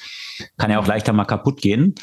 [0.58, 1.94] kann ja auch leichter mal kaputt gehen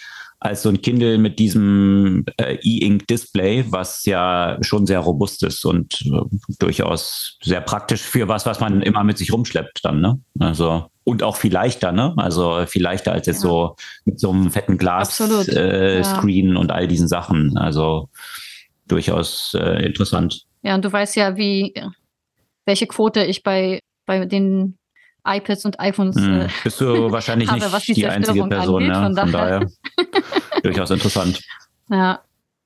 [0.40, 6.00] als so ein Kindle mit diesem äh, E-Ink-Display, was ja schon sehr robust ist und
[6.06, 10.18] äh, durchaus sehr praktisch für was, was man immer mit sich rumschleppt dann, ne?
[10.38, 12.14] Also und auch viel leichter, ne?
[12.16, 13.50] Also viel leichter als jetzt ja.
[13.50, 13.76] so
[14.06, 16.58] mit so einem fetten Glas-Screen äh, ja.
[16.58, 17.58] und all diesen Sachen.
[17.58, 18.08] Also
[18.88, 20.46] durchaus äh, interessant.
[20.62, 21.74] Ja, und du weißt ja, wie
[22.64, 24.78] welche Quote ich bei bei den
[25.24, 28.94] iPads und iPhones hm, äh, bist du wahrscheinlich habe, nicht die, die einzige Person, angeht,
[28.94, 29.66] ja, von, von daher,
[30.62, 31.40] durchaus interessant.
[31.88, 32.20] Ja,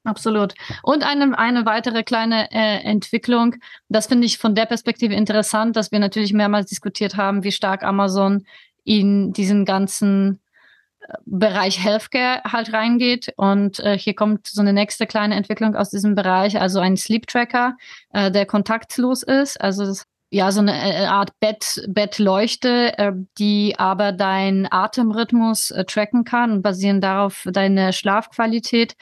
[0.04, 0.54] absolut.
[0.82, 3.56] Und eine, eine weitere kleine äh, Entwicklung,
[3.88, 7.82] das finde ich von der Perspektive interessant, dass wir natürlich mehrmals diskutiert haben, wie stark
[7.82, 8.44] Amazon
[8.84, 10.40] in diesen ganzen
[11.00, 13.32] äh, Bereich Healthcare halt reingeht.
[13.36, 17.26] Und äh, hier kommt so eine nächste kleine Entwicklung aus diesem Bereich, also ein Sleep
[17.26, 17.76] Tracker,
[18.12, 19.60] äh, der kontaktlos ist.
[19.60, 25.84] Also das ja, so eine äh, Art Bett, Bettleuchte, äh, die aber deinen Atemrhythmus äh,
[25.84, 28.94] tracken kann und basieren darauf deine Schlafqualität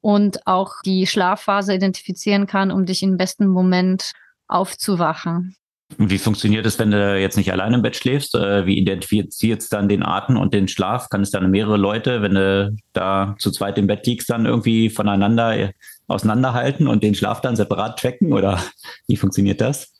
[0.00, 4.12] und auch die Schlafphase identifizieren kann, um dich im besten Moment
[4.46, 5.56] aufzuwachen.
[5.98, 8.34] Wie funktioniert es, wenn du jetzt nicht allein im Bett schläfst?
[8.34, 11.10] Äh, wie identifiziert es dann den Atem und den Schlaf?
[11.10, 14.88] Kann es dann mehrere Leute, wenn du da zu zweit im Bett liegst, dann irgendwie
[14.88, 15.72] voneinander äh,
[16.06, 18.32] auseinanderhalten und den Schlaf dann separat tracken?
[18.32, 18.58] Oder
[19.06, 19.97] wie funktioniert das?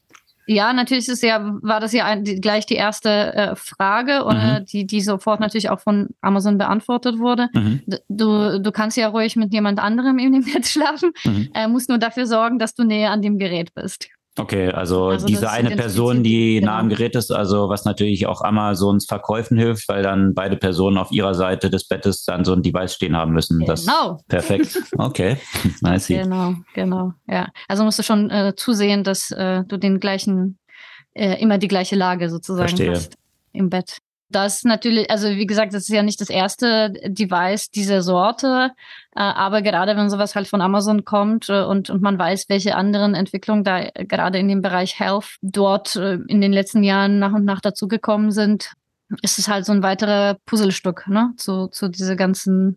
[0.50, 4.60] Ja, natürlich ist ja, war das ja ein, die, gleich die erste äh, Frage, oder
[4.60, 4.64] mhm.
[4.64, 7.50] die, die sofort natürlich auch von Amazon beantwortet wurde.
[7.52, 7.82] Mhm.
[8.08, 11.50] Du, du kannst ja ruhig mit jemand anderem in dem Bett schlafen, mhm.
[11.52, 14.08] äh, musst nur dafür sorgen, dass du näher an dem Gerät bist.
[14.38, 16.72] Okay, also, also diese eine Person, die genau.
[16.72, 20.96] nah am Gerät ist, also was natürlich auch Amazons Verkäufen hilft, weil dann beide Personen
[20.96, 23.58] auf ihrer Seite des Bettes dann so ein Device stehen haben müssen.
[23.58, 23.74] Genau.
[23.74, 23.86] Das,
[24.28, 24.78] perfekt.
[24.98, 25.36] Okay,
[25.80, 26.08] nice.
[26.08, 27.12] Genau, genau.
[27.26, 30.58] Ja, also musst du schon äh, zusehen, dass äh, du den gleichen,
[31.14, 32.92] äh, immer die gleiche Lage sozusagen Verstehe.
[32.92, 33.14] hast
[33.52, 33.98] im Bett.
[34.30, 38.72] Das natürlich, also wie gesagt, das ist ja nicht das erste Device dieser Sorte,
[39.16, 42.76] äh, aber gerade wenn sowas halt von Amazon kommt äh, und, und man weiß, welche
[42.76, 47.18] anderen Entwicklungen da äh, gerade in dem Bereich Health dort äh, in den letzten Jahren
[47.18, 48.72] nach und nach dazugekommen sind,
[49.22, 52.76] ist es halt so ein weiterer Puzzlestück, ne, zu, zu dieser ganzen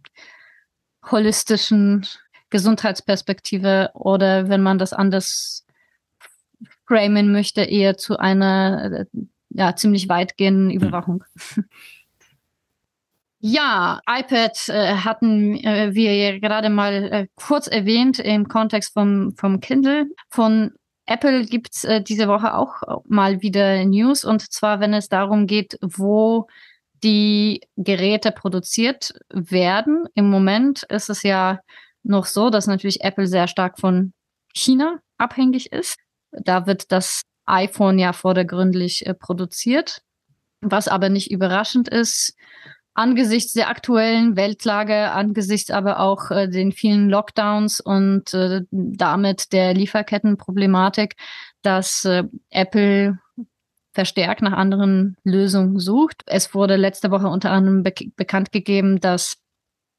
[1.04, 2.06] holistischen
[2.50, 5.66] Gesundheitsperspektive oder wenn man das anders
[6.88, 9.06] framen möchte, eher zu einer äh,
[9.54, 10.78] ja, ziemlich weitgehenden hm.
[10.78, 11.24] Überwachung.
[13.44, 19.60] Ja, iPad äh, hatten äh, wir gerade mal äh, kurz erwähnt im Kontext vom, vom
[19.60, 20.06] Kindle.
[20.30, 20.74] Von
[21.08, 25.80] Apple gibt's äh, diese Woche auch mal wieder News und zwar, wenn es darum geht,
[25.82, 26.46] wo
[27.04, 30.06] die Geräte produziert werden.
[30.14, 31.62] Im Moment ist es ja
[32.04, 34.14] noch so, dass natürlich Apple sehr stark von
[34.54, 35.98] China abhängig ist.
[36.32, 40.02] Da wird das iPhone ja vordergründlich äh, produziert.
[40.62, 42.36] Was aber nicht überraschend ist,
[42.94, 49.74] angesichts der aktuellen Weltlage, angesichts aber auch äh, den vielen Lockdowns und äh, damit der
[49.74, 51.16] Lieferkettenproblematik,
[51.62, 53.18] dass äh, Apple
[53.94, 56.24] verstärkt nach anderen Lösungen sucht.
[56.26, 59.38] Es wurde letzte Woche unter anderem be bekannt gegeben, dass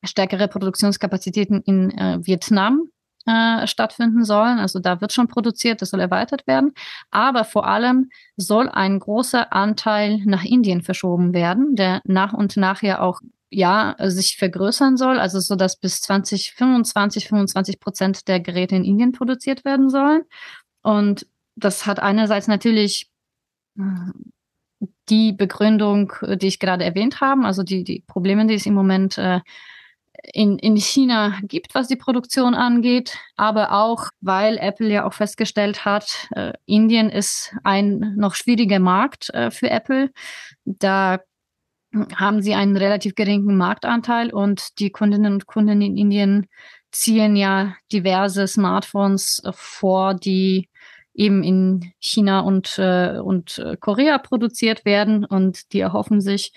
[0.05, 2.89] stärkere Produktionskapazitäten in äh, Vietnam
[3.27, 4.59] äh, stattfinden sollen.
[4.59, 6.73] Also da wird schon produziert, das soll erweitert werden.
[7.11, 12.83] Aber vor allem soll ein großer Anteil nach Indien verschoben werden, der nach und nach
[12.83, 13.21] ja auch
[13.55, 19.13] ja, sich vergrößern soll, also so, dass bis 2025 25 Prozent der Geräte in Indien
[19.13, 20.23] produziert werden sollen.
[20.83, 23.11] Und das hat einerseits natürlich
[23.79, 23.83] äh,
[25.09, 29.19] die Begründung, die ich gerade erwähnt habe, also die, die Probleme, die es im Moment
[29.19, 29.41] äh,
[30.23, 35.85] in, in China gibt, was die Produktion angeht, aber auch, weil Apple ja auch festgestellt
[35.85, 40.11] hat, äh, Indien ist ein noch schwieriger Markt äh, für Apple.
[40.65, 41.19] Da
[42.15, 46.47] haben sie einen relativ geringen Marktanteil und die Kundinnen und Kunden in Indien
[46.91, 50.69] ziehen ja diverse Smartphones vor, die
[51.15, 56.53] eben in China und, äh, und äh, Korea produziert werden und die erhoffen sich,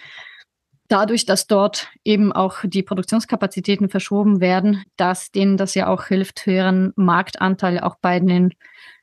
[0.87, 6.45] dadurch, dass dort eben auch die Produktionskapazitäten verschoben werden, dass denen das ja auch hilft,
[6.45, 8.53] höheren Marktanteil auch bei den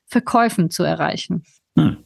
[0.05, 1.43] Verkäufen zu erreichen.
[1.77, 1.97] Hm.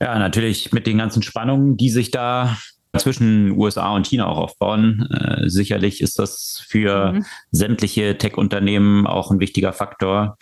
[0.00, 2.56] Ja, natürlich mit den ganzen Spannungen, die sich da
[2.98, 5.08] zwischen USA und China auch aufbauen.
[5.10, 7.24] Äh, sicherlich ist das für mhm.
[7.50, 10.36] sämtliche Tech-Unternehmen auch ein wichtiger Faktor,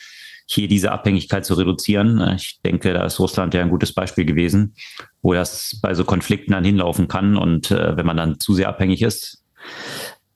[0.53, 2.21] hier diese Abhängigkeit zu reduzieren.
[2.37, 4.75] Ich denke, da ist Russland ja ein gutes Beispiel gewesen,
[5.23, 7.37] wo das bei so Konflikten dann hinlaufen kann.
[7.37, 9.43] Und äh, wenn man dann zu sehr abhängig ist,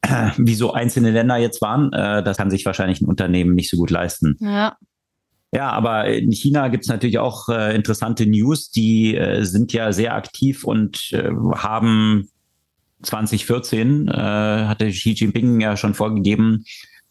[0.03, 3.71] äh, wie so einzelne Länder jetzt waren, äh, das kann sich wahrscheinlich ein Unternehmen nicht
[3.71, 4.37] so gut leisten.
[4.41, 4.77] Ja.
[5.53, 8.71] Ja, aber in China gibt es natürlich auch äh, interessante News.
[8.71, 12.29] Die äh, sind ja sehr aktiv und äh, haben
[13.03, 16.65] 2014, äh, hatte Xi Jinping ja schon vorgegeben,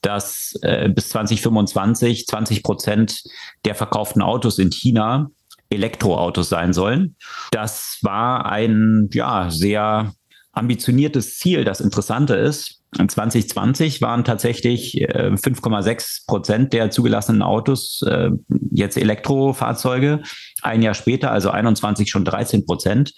[0.05, 3.23] dass äh, bis 2025 20 Prozent
[3.65, 5.31] der verkauften Autos in China
[5.69, 7.15] Elektroautos sein sollen.
[7.51, 10.13] Das war ein ja sehr
[10.51, 11.65] ambitioniertes Ziel.
[11.65, 18.29] Das Interessante ist, 2020 waren tatsächlich äh, 5,6 Prozent der zugelassenen Autos äh,
[18.71, 20.21] jetzt Elektrofahrzeuge.
[20.61, 23.13] Ein Jahr später, also 21 schon 13 Prozent.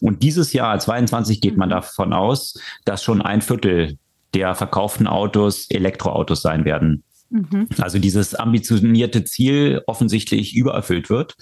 [0.00, 3.96] Und dieses Jahr, 22, geht man davon aus, dass schon ein Viertel
[4.34, 7.04] der verkauften Autos Elektroautos sein werden.
[7.32, 7.68] Mhm.
[7.78, 11.34] Also dieses ambitionierte Ziel offensichtlich übererfüllt wird.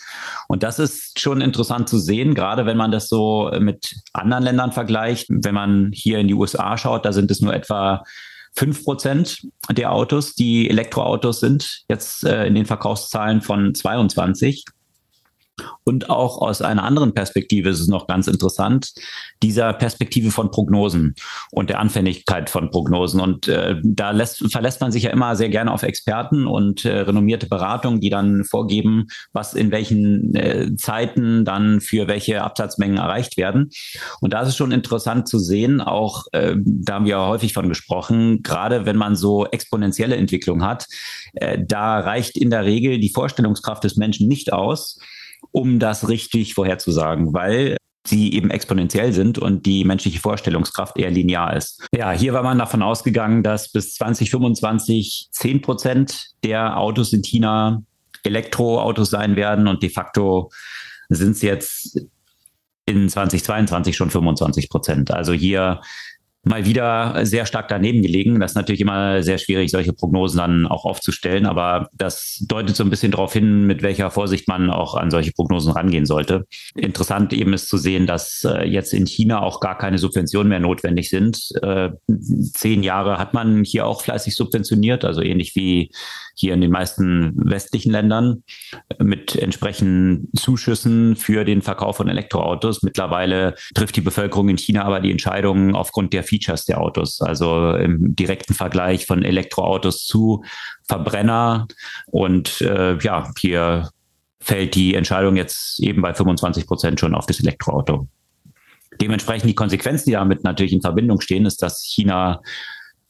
[0.49, 4.73] Und das ist schon interessant zu sehen, gerade wenn man das so mit anderen Ländern
[4.73, 5.27] vergleicht.
[5.29, 8.05] Wenn man hier in die USA schaut, da sind es nur etwa
[8.55, 14.65] fünf Prozent der Autos, die Elektroautos sind, jetzt äh, in den Verkaufszahlen von 22.
[15.85, 18.93] Und auch aus einer anderen Perspektive ist es noch ganz interessant,
[19.43, 21.15] dieser Perspektive von Prognosen
[21.51, 23.21] und der Anfälligkeit von Prognosen.
[23.21, 27.01] Und äh, da lässt, verlässt man sich ja immer sehr gerne auf Experten und äh,
[27.01, 33.37] renommierte Beratungen, die dann vorgeben, was in welchen äh, Zeiten dann für welche Absatzmengen erreicht
[33.37, 33.71] werden.
[34.21, 37.69] Und da ist es schon interessant zu sehen, auch äh, da haben wir häufig von
[37.69, 40.87] gesprochen, gerade wenn man so exponentielle Entwicklung hat,
[41.35, 44.99] äh, da reicht in der Regel die Vorstellungskraft des Menschen nicht aus,
[45.53, 47.77] um das richtig vorherzusagen, weil
[48.07, 51.87] sie eben exponentiell sind und die menschliche Vorstellungskraft eher linear ist.
[51.95, 57.83] Ja, hier war man davon ausgegangen, dass bis 2025 10 Prozent der Autos in China
[58.23, 60.51] Elektroautos sein werden und de facto
[61.09, 62.01] sind es jetzt
[62.87, 65.11] in 2022 schon 25 Prozent.
[65.11, 65.81] Also hier
[66.43, 68.41] mal wieder sehr stark daneben gelegen.
[68.41, 72.83] Das ist natürlich immer sehr schwierig, solche Prognosen dann auch aufzustellen, aber das deutet so
[72.83, 76.47] ein bisschen darauf hin, mit welcher Vorsicht man auch an solche Prognosen rangehen sollte.
[76.75, 80.61] Interessant eben ist zu sehen, dass äh, jetzt in China auch gar keine Subventionen mehr
[80.61, 81.39] notwendig sind.
[81.63, 81.91] Äh,
[82.55, 85.91] zehn Jahre hat man hier auch fleißig subventioniert, also ähnlich wie
[86.41, 88.43] hier in den meisten westlichen Ländern
[88.99, 92.83] mit entsprechenden Zuschüssen für den Verkauf von Elektroautos.
[92.83, 97.75] Mittlerweile trifft die Bevölkerung in China aber die Entscheidung aufgrund der Features der Autos, also
[97.75, 100.43] im direkten Vergleich von Elektroautos zu
[100.89, 101.69] Verbrenner.
[102.07, 103.91] Und äh, ja, hier
[104.41, 108.09] fällt die Entscheidung jetzt eben bei 25 Prozent schon auf das Elektroauto.
[109.01, 112.41] Dementsprechend die Konsequenzen, die damit natürlich in Verbindung stehen, ist, dass China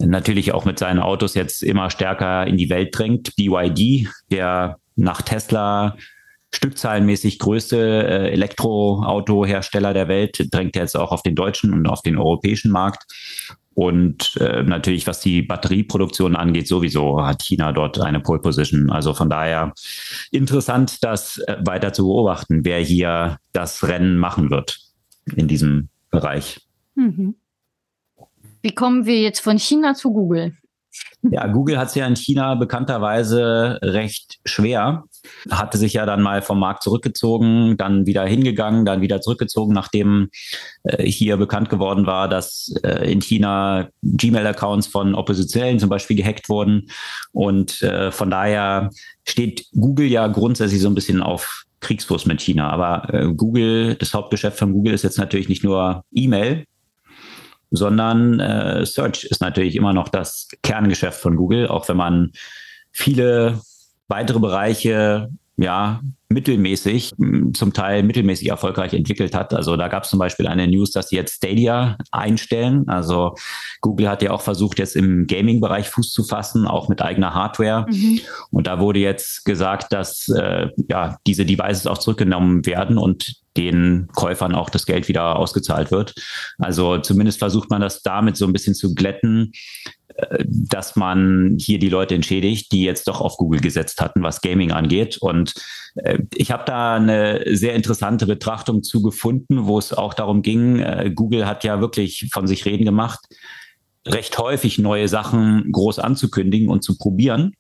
[0.01, 3.35] natürlich auch mit seinen Autos jetzt immer stärker in die Welt drängt.
[3.37, 5.97] BYD, der nach Tesla
[6.53, 12.19] stückzahlenmäßig größte äh, Elektroautohersteller der Welt, drängt jetzt auch auf den deutschen und auf den
[12.19, 13.05] europäischen Markt.
[13.73, 18.91] Und äh, natürlich, was die Batterieproduktion angeht, sowieso hat China dort eine Pole Position.
[18.91, 19.73] Also von daher
[20.33, 24.81] interessant, das äh, weiter zu beobachten, wer hier das Rennen machen wird
[25.37, 26.61] in diesem Bereich.
[26.97, 27.37] Mhm.
[28.63, 30.55] Wie kommen wir jetzt von China zu Google?
[31.23, 35.05] Ja, Google hat es ja in China bekannterweise recht schwer.
[35.51, 40.31] Hatte sich ja dann mal vom Markt zurückgezogen, dann wieder hingegangen, dann wieder zurückgezogen, nachdem
[40.85, 46.49] äh, hier bekannt geworden war, dass äh, in China Gmail-Accounts von Oppositionellen zum Beispiel gehackt
[46.49, 46.89] wurden.
[47.33, 48.91] Und äh, von daher
[49.29, 52.71] steht Google ja grundsätzlich so ein bisschen auf Kriegsfuß mit China.
[52.71, 56.65] Aber äh, Google, das Hauptgeschäft von Google ist jetzt natürlich nicht nur E-Mail,
[57.71, 62.33] sondern äh, Search ist natürlich immer noch das Kerngeschäft von Google, auch wenn man
[62.91, 63.61] viele
[64.09, 65.31] weitere Bereiche
[65.61, 67.13] ja mittelmäßig,
[67.53, 69.53] zum Teil mittelmäßig erfolgreich entwickelt hat.
[69.53, 72.89] Also da gab es zum Beispiel eine News, dass sie jetzt Stadia einstellen.
[72.89, 73.35] Also
[73.81, 77.87] Google hat ja auch versucht, jetzt im Gaming-Bereich Fuß zu fassen, auch mit eigener Hardware.
[77.91, 78.21] Mhm.
[78.53, 84.07] Und da wurde jetzt gesagt, dass äh, ja diese Devices auch zurückgenommen werden und den
[84.15, 86.15] Käufern auch das Geld wieder ausgezahlt wird.
[86.59, 89.51] Also zumindest versucht man das damit so ein bisschen zu glätten,
[90.45, 94.73] dass man hier die Leute entschädigt, die jetzt doch auf Google gesetzt hatten, was Gaming
[94.73, 95.19] angeht.
[95.21, 95.55] Und
[95.97, 100.81] äh, ich habe da eine sehr interessante Betrachtung zu gefunden, wo es auch darum ging,
[100.81, 103.21] äh, Google hat ja wirklich von sich reden gemacht,
[104.07, 107.55] recht häufig neue Sachen groß anzukündigen und zu probieren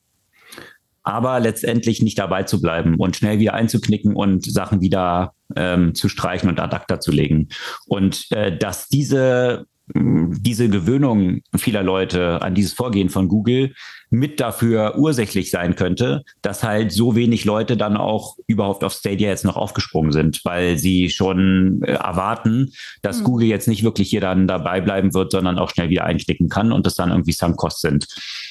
[1.03, 6.09] aber letztendlich nicht dabei zu bleiben und schnell wieder einzuknicken und Sachen wieder ähm, zu
[6.09, 7.49] streichen und ad acta zu legen.
[7.87, 13.75] Und äh, dass diese diese Gewöhnung vieler Leute an dieses Vorgehen von Google
[14.11, 19.29] mit dafür ursächlich sein könnte, dass halt so wenig Leute dann auch überhaupt auf Stadia
[19.29, 22.73] jetzt noch aufgesprungen sind, weil sie schon äh, erwarten,
[23.03, 23.25] dass mhm.
[23.25, 26.73] Google jetzt nicht wirklich hier dann dabei bleiben wird, sondern auch schnell wieder einstecken kann
[26.73, 28.09] und das dann irgendwie Sunk-Cost sind.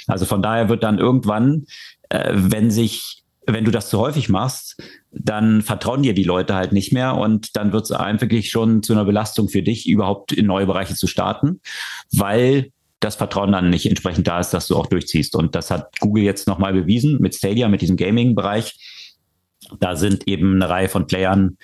[0.07, 1.65] Also von daher wird dann irgendwann,
[2.09, 3.23] äh, wenn sich
[3.53, 4.81] wenn du das zu häufig machst,
[5.11, 8.93] dann vertrauen dir die Leute halt nicht mehr und dann wird es einfach schon zu
[8.93, 11.61] einer Belastung für dich, überhaupt in neue Bereiche zu starten,
[12.11, 15.35] weil das Vertrauen dann nicht entsprechend da ist, dass du auch durchziehst.
[15.35, 18.77] Und das hat Google jetzt nochmal bewiesen mit Stadia, mit diesem Gaming-Bereich.
[19.79, 21.57] Da sind eben eine Reihe von Playern,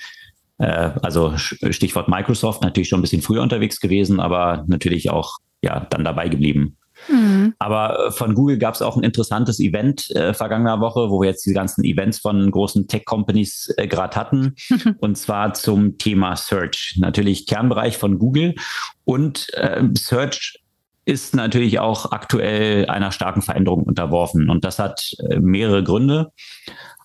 [0.58, 5.82] äh, also Stichwort Microsoft, natürlich schon ein bisschen früher unterwegs gewesen, aber natürlich auch ja
[5.90, 6.78] dann dabei geblieben.
[7.08, 7.54] Mhm.
[7.60, 11.30] Aber äh, von Google gab es auch ein interessantes Event äh, vergangener Woche, wo wir
[11.30, 14.56] jetzt die ganzen Events von großen Tech-Companies äh, gerade hatten.
[15.00, 16.96] und zwar zum Thema Search.
[17.00, 18.56] Natürlich Kernbereich von Google.
[19.04, 20.60] Und äh, Search
[21.06, 24.50] ist natürlich auch aktuell einer starken Veränderung unterworfen.
[24.50, 26.32] Und das hat äh, mehrere Gründe.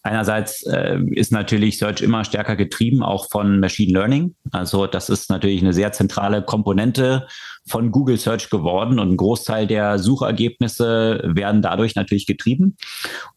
[0.02, 4.34] Einerseits äh, ist natürlich Search immer stärker getrieben, auch von Machine Learning.
[4.50, 7.26] Also das ist natürlich eine sehr zentrale Komponente
[7.68, 12.76] von Google Search geworden und ein Großteil der Suchergebnisse werden dadurch natürlich getrieben.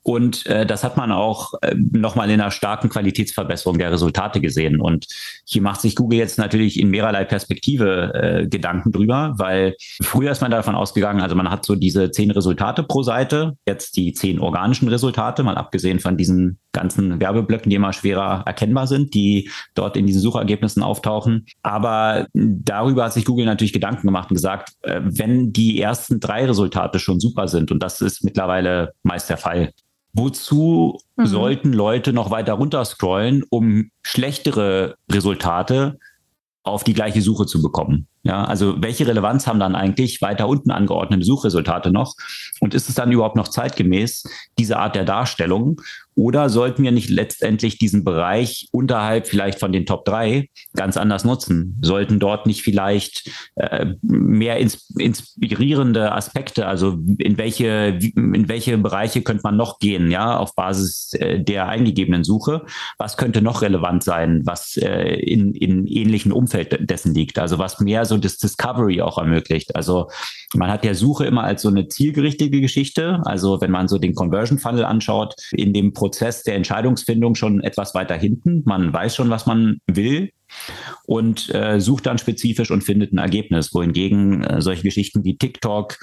[0.04, 4.80] Und äh, das hat man auch äh, nochmal in einer starken Qualitätsverbesserung der Resultate gesehen.
[4.80, 5.08] Und
[5.46, 10.42] hier macht sich Google jetzt natürlich in mehrerlei Perspektive äh, Gedanken drüber, weil früher ist
[10.42, 14.40] man davon ausgegangen, also man hat so diese zehn Resultate pro Seite, jetzt die zehn
[14.40, 19.96] organischen Resultate, mal abgesehen von diesen ganzen Werbeblöcken, die immer schwerer erkennbar sind, die dort
[19.96, 21.46] in diesen Suchergebnissen auftauchen.
[21.62, 26.46] Aber darüber hat sich Google natürlich Gedanken gemacht und gesagt, äh, wenn die ersten drei
[26.46, 29.72] Resultate schon super sind, und das ist mittlerweile meist der Fall,
[30.14, 31.26] wozu mhm.
[31.26, 35.98] sollten Leute noch weiter runter scrollen, um schlechtere Resultate
[36.64, 38.08] auf die gleiche Suche zu bekommen?
[38.24, 42.16] Ja, also welche Relevanz haben dann eigentlich weiter unten angeordnete Suchresultate noch?
[42.62, 44.24] Und ist es dann überhaupt noch zeitgemäß,
[44.58, 45.82] diese Art der Darstellung?
[46.16, 51.24] Oder sollten wir nicht letztendlich diesen Bereich unterhalb vielleicht von den Top 3 ganz anders
[51.24, 51.78] nutzen?
[51.82, 59.22] Sollten dort nicht vielleicht äh, mehr ins, inspirierende Aspekte, also in welche, in welche Bereiche
[59.22, 62.66] könnte man noch gehen, ja, auf Basis äh, der eingegebenen Suche?
[62.98, 67.40] Was könnte noch relevant sein, was äh, in, in ähnlichen Umfeld dessen liegt?
[67.40, 69.76] Also was mehr so das Discovery auch ermöglicht.
[69.76, 70.10] Also
[70.54, 73.22] man hat ja Suche immer als so eine zielgerichtete Geschichte.
[73.26, 77.96] Also wenn man so den Conversion Funnel anschaut, in dem Prozess der Entscheidungsfindung schon etwas
[77.96, 78.62] weiter hinten.
[78.66, 80.32] Man weiß schon, was man will
[81.06, 83.74] und äh, sucht dann spezifisch und findet ein Ergebnis.
[83.74, 85.98] Wohingegen äh, solche Geschichten wie TikTok,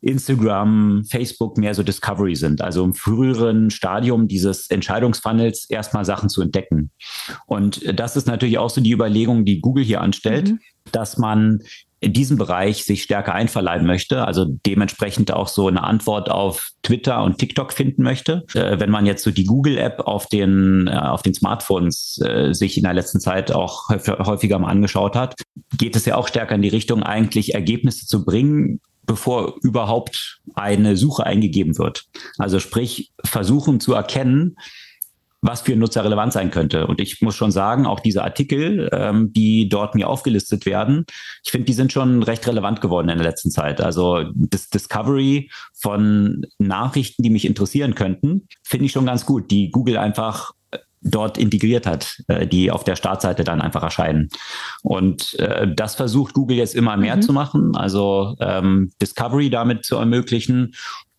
[0.00, 6.40] Instagram, Facebook mehr so Discovery sind, also im früheren Stadium dieses Entscheidungsfunnels erstmal Sachen zu
[6.40, 6.92] entdecken.
[7.46, 10.60] Und das ist natürlich auch so die Überlegung, die Google hier anstellt, mhm.
[10.92, 11.62] dass man
[12.00, 17.22] in diesem Bereich sich stärker einverleiben möchte, also dementsprechend auch so eine Antwort auf Twitter
[17.22, 18.44] und TikTok finden möchte.
[18.54, 22.76] Äh, wenn man jetzt so die Google-App auf den, äh, auf den Smartphones äh, sich
[22.76, 25.34] in der letzten Zeit auch häufiger mal angeschaut hat,
[25.78, 30.96] geht es ja auch stärker in die Richtung, eigentlich Ergebnisse zu bringen, bevor überhaupt eine
[30.96, 32.04] Suche eingegeben wird.
[32.38, 34.56] Also sprich, versuchen zu erkennen,
[35.42, 36.86] was für Nutzer relevant sein könnte.
[36.86, 41.04] Und ich muss schon sagen, auch diese Artikel, ähm, die dort mir aufgelistet werden,
[41.44, 43.80] ich finde, die sind schon recht relevant geworden in der letzten Zeit.
[43.80, 49.70] Also das Discovery von Nachrichten, die mich interessieren könnten, finde ich schon ganz gut, die
[49.70, 54.28] Google einfach äh, dort integriert hat, äh, die auf der Startseite dann einfach erscheinen.
[54.82, 57.22] Und äh, das versucht Google jetzt immer mehr mhm.
[57.22, 60.74] zu machen, also ähm, Discovery damit zu ermöglichen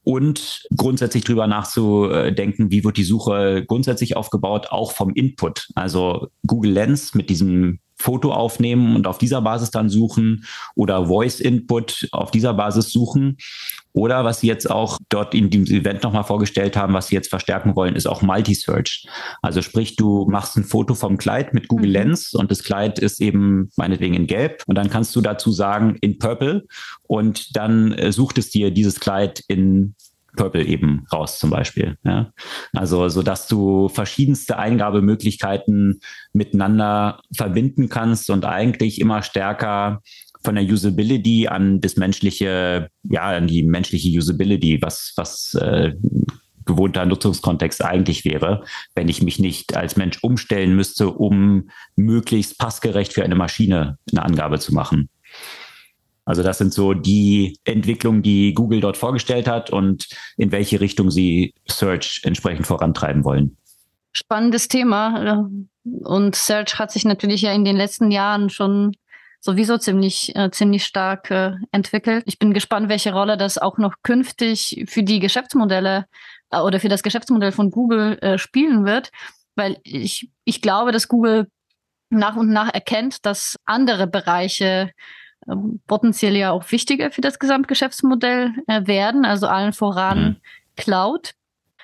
[0.08, 5.68] und grundsätzlich drüber nachzudenken, wie wird die Suche grundsätzlich aufgebaut, auch vom Input.
[5.76, 10.46] Also Google Lens mit diesem Foto aufnehmen und auf dieser Basis dann suchen
[10.76, 13.38] oder Voice Input auf dieser Basis suchen.
[13.94, 17.30] Oder was Sie jetzt auch dort in dem Event nochmal vorgestellt haben, was Sie jetzt
[17.30, 19.08] verstärken wollen, ist auch Multi-Search.
[19.42, 21.94] Also sprich, du machst ein Foto vom Kleid mit Google mhm.
[21.94, 25.98] Lens und das Kleid ist eben meinetwegen in Gelb und dann kannst du dazu sagen
[26.02, 26.68] in Purple
[27.08, 29.96] und dann äh, sucht es dir dieses Kleid in
[30.38, 31.98] Purple eben raus zum Beispiel.
[32.06, 32.32] Ja?
[32.74, 36.00] Also so dass du verschiedenste Eingabemöglichkeiten
[36.32, 40.02] miteinander verbinden kannst und eigentlich immer stärker
[40.44, 45.94] von der Usability an das menschliche, ja, an die menschliche Usability, was, was äh,
[46.66, 48.64] gewohnter Nutzungskontext eigentlich wäre,
[48.94, 54.24] wenn ich mich nicht als Mensch umstellen müsste, um möglichst passgerecht für eine Maschine eine
[54.24, 55.10] Angabe zu machen.
[56.28, 61.10] Also das sind so die Entwicklungen, die Google dort vorgestellt hat und in welche Richtung
[61.10, 63.56] sie Search entsprechend vorantreiben wollen.
[64.12, 65.50] Spannendes Thema.
[65.84, 68.92] Und Search hat sich natürlich ja in den letzten Jahren schon
[69.40, 72.24] sowieso ziemlich, äh, ziemlich stark äh, entwickelt.
[72.28, 76.08] Ich bin gespannt, welche Rolle das auch noch künftig für die Geschäftsmodelle
[76.50, 79.12] äh, oder für das Geschäftsmodell von Google äh, spielen wird,
[79.56, 81.48] weil ich, ich glaube, dass Google
[82.10, 84.92] nach und nach erkennt, dass andere Bereiche
[85.88, 90.36] potenziell ja auch wichtiger für das Gesamtgeschäftsmodell äh, werden, also allen voran mhm.
[90.76, 91.34] Cloud.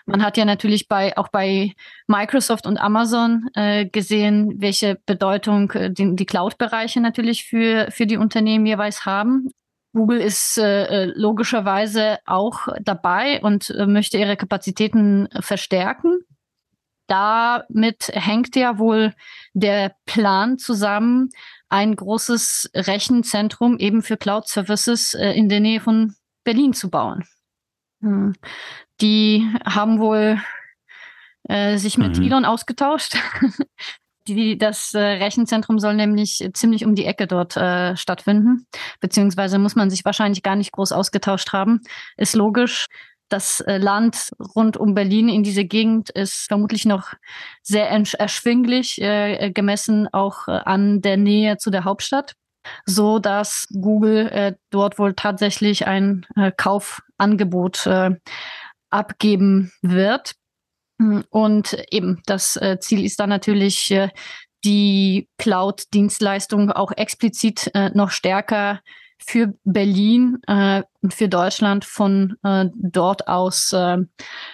[0.06, 1.74] Man hat ja natürlich bei auch bei
[2.08, 8.18] Microsoft und Amazon äh, gesehen, welche Bedeutung äh, die, die Cloud-Bereiche natürlich für, für die
[8.18, 9.50] Unternehmen jeweils haben.
[9.94, 16.20] Google ist äh, äh logischerweise auch dabei und äh, möchte ihre Kapazitäten verstärken.
[17.08, 19.14] Damit hängt ja wohl
[19.54, 21.30] der Plan zusammen,
[21.74, 26.14] ein großes Rechenzentrum eben für Cloud Services äh, in der Nähe von
[26.44, 27.26] Berlin zu bauen.
[28.02, 28.34] Hm.
[29.02, 30.40] Die haben wohl
[31.50, 32.26] äh, sich mit mhm.
[32.26, 33.18] Elon ausgetauscht.
[34.28, 38.66] Die, das äh, Rechenzentrum soll nämlich ziemlich um die Ecke dort äh, stattfinden,
[39.02, 41.82] beziehungsweise muss man sich wahrscheinlich gar nicht groß ausgetauscht haben.
[42.16, 42.88] Ist logisch
[43.34, 47.14] das äh, Land rund um Berlin in diese Gegend ist vermutlich noch
[47.64, 52.36] sehr erschwinglich, äh, gemessen auch äh, an der Nähe zu der Hauptstadt,
[52.86, 58.12] so dass Google äh, dort wohl tatsächlich ein äh, Kaufangebot äh,
[58.92, 60.34] abgeben wird.
[61.32, 63.94] Und eben das Ziel ist dann natürlich,
[64.64, 68.80] die Cloud-Dienstleistung auch explizit noch stärker
[69.26, 73.98] für Berlin äh, und für Deutschland von äh, dort aus äh,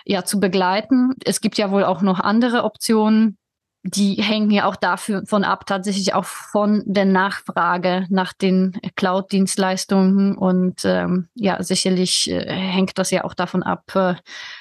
[0.05, 1.13] ja zu begleiten.
[1.25, 3.37] Es gibt ja wohl auch noch andere Optionen.
[3.83, 10.37] Die hängen ja auch dafür von ab, tatsächlich auch von der Nachfrage nach den Cloud-Dienstleistungen.
[10.37, 14.15] Und ähm, ja, sicherlich äh, hängt das ja auch davon ab, äh,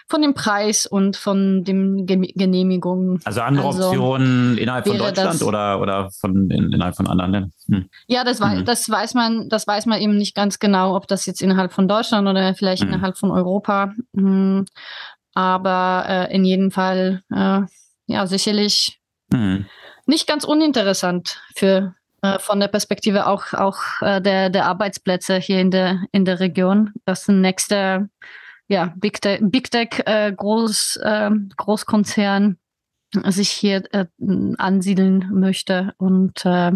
[0.09, 3.21] von dem Preis und von den Genehmigungen.
[3.25, 7.53] Also andere also Optionen innerhalb von Deutschland oder, oder von, in, innerhalb von anderen Ländern?
[7.69, 7.89] Hm.
[8.07, 8.65] Ja, das, mhm.
[8.65, 11.89] das weiß man, das weiß man eben nicht ganz genau, ob das jetzt innerhalb von
[11.89, 12.91] Deutschland oder vielleicht mhm.
[12.91, 13.95] innerhalb von Europa.
[14.15, 14.65] Hm.
[15.35, 17.63] Aber äh, in jedem Fall, äh,
[18.07, 18.98] ja, sicherlich
[19.33, 19.67] Mhm.
[20.07, 25.61] Nicht ganz uninteressant für äh, von der Perspektive auch, auch äh, der, der Arbeitsplätze hier
[25.61, 26.93] in der, in der Region.
[27.05, 28.09] Das ein nächster
[28.69, 32.59] ja, Big Tech, Big Tech äh, Groß, äh, Großkonzern
[33.25, 34.07] sich hier äh,
[34.59, 36.73] ansiedeln möchte und äh,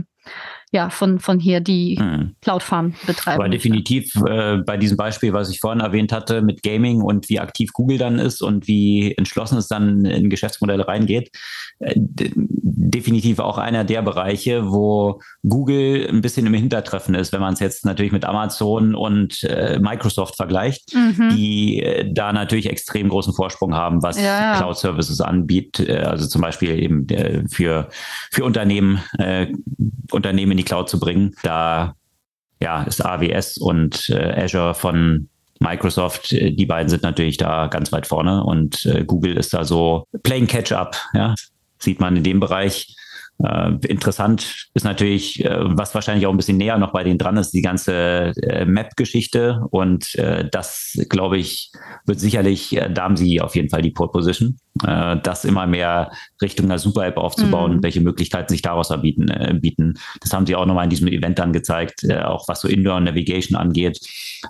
[0.73, 2.35] ja, von, von hier die hm.
[2.41, 3.41] Cloud Farm betreiben.
[3.41, 7.41] Aber definitiv äh, bei diesem Beispiel, was ich vorhin erwähnt hatte, mit Gaming und wie
[7.41, 11.31] aktiv Google dann ist und wie entschlossen es dann in Geschäftsmodelle reingeht,
[11.79, 17.53] äh, definitiv auch einer der Bereiche, wo Google ein bisschen im Hintertreffen ist, wenn man
[17.53, 21.37] es jetzt natürlich mit Amazon und äh, Microsoft vergleicht, mhm.
[21.37, 24.57] die äh, da natürlich extrem großen Vorsprung haben, was ja, ja.
[24.57, 27.91] Cloud Services anbietet, äh, also zum Beispiel eben äh, für,
[28.31, 29.01] für Unternehmen,
[30.11, 31.35] Unternehmen die Cloud zu bringen.
[31.43, 31.95] Da
[32.63, 37.93] ja, ist AWS und äh, Azure von Microsoft, äh, die beiden sind natürlich da ganz
[37.93, 41.35] weit vorne und äh, Google ist da so playing catch-up, ja,
[41.79, 42.95] sieht man in dem Bereich.
[43.43, 47.37] Äh, interessant ist natürlich, äh, was wahrscheinlich auch ein bisschen näher noch bei denen dran
[47.37, 48.33] ist, die ganze
[48.67, 49.63] Map-Geschichte.
[49.71, 50.17] Und
[50.53, 51.73] das, glaube ich,
[52.07, 56.11] wird sicherlich, da haben sie auf jeden Fall die Pole Position, äh, das immer mehr
[56.41, 57.83] Richtung einer Super-App aufzubauen, mhm.
[57.83, 59.95] welche Möglichkeiten sich daraus erbieten, äh, bieten.
[60.21, 63.01] Das haben sie auch nochmal in diesem Event dann gezeigt, äh, auch was so Indoor
[63.01, 64.01] Navigation angeht.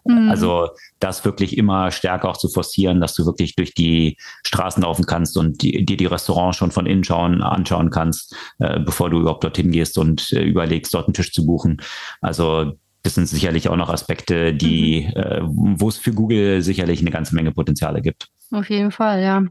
[0.05, 0.31] Mhm.
[0.31, 0.69] Also
[1.01, 4.17] das wirklich immer stärker auch zu forcieren, dass du wirklich durch die
[4.47, 8.79] Straßen laufen kannst und dir die, die Restaurants schon von innen schauen, anschauen kannst, äh,
[8.79, 11.83] bevor du überhaupt dorthin gehst und äh, überlegst, dort einen Tisch zu buchen.
[12.21, 15.21] Also das sind sicherlich auch noch Aspekte, die, mhm.
[15.21, 18.29] äh, wo es für Google sicherlich eine ganze Menge Potenziale gibt.
[18.53, 19.43] Auf jeden Fall, ja.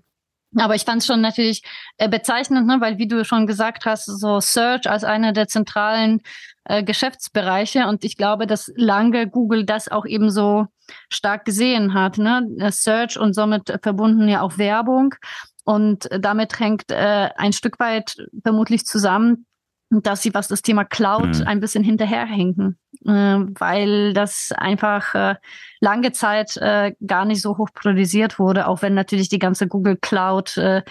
[0.57, 1.63] Aber ich fand es schon natürlich
[1.97, 2.77] äh, bezeichnend, ne?
[2.79, 6.21] weil wie du schon gesagt hast, so Search als einer der zentralen
[6.65, 10.67] äh, Geschäftsbereiche und ich glaube, dass lange Google das auch eben so
[11.09, 12.17] stark gesehen hat.
[12.17, 12.45] Ne?
[12.69, 15.15] Search und somit verbunden ja auch Werbung
[15.63, 19.45] und damit hängt äh, ein Stück weit vermutlich zusammen,
[19.91, 21.47] dass sie, was das Thema Cloud mhm.
[21.47, 25.35] ein bisschen hinterherhinken, äh, weil das einfach äh,
[25.81, 29.97] lange Zeit äh, gar nicht so hoch priorisiert wurde, auch wenn natürlich die ganze Google
[29.97, 30.83] Cloud äh,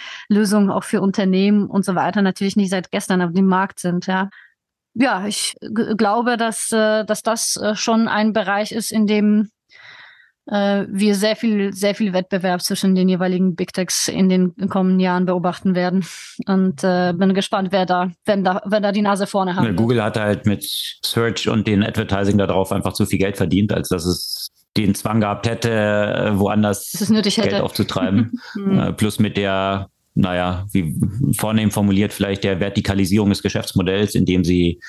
[0.71, 4.29] auch für Unternehmen und so weiter natürlich nicht seit gestern auf dem Markt sind, ja.
[4.95, 5.57] Ja, ich
[5.97, 9.51] glaube, dass, äh, dass das äh, schon ein Bereich ist, in dem
[10.51, 15.01] äh, wir sehr viel, sehr viel Wettbewerb zwischen den jeweiligen Big Techs in den kommenden
[15.01, 16.05] Jahren beobachten werden.
[16.47, 19.77] Und äh, bin gespannt, wer da, wenn da, wer da die Nase vorne hat.
[19.77, 20.65] Google hat halt mit
[21.05, 25.21] Search und den Advertising darauf einfach zu viel Geld verdient, als dass es den Zwang
[25.21, 27.63] gehabt hätte, äh, woanders Geld hätte.
[27.63, 28.33] aufzutreiben.
[28.57, 30.97] Äh, plus mit der naja, wie
[31.37, 34.81] vornehm formuliert, vielleicht der Vertikalisierung des Geschäftsmodells, indem sie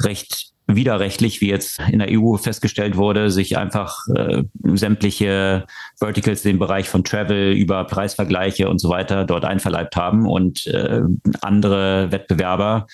[0.00, 4.42] recht widerrechtlich, wie jetzt in der EU festgestellt wurde, sich einfach äh,
[4.74, 5.66] sämtliche
[5.98, 11.02] Verticals im Bereich von Travel über Preisvergleiche und so weiter dort einverleibt haben und äh,
[11.40, 12.86] andere Wettbewerber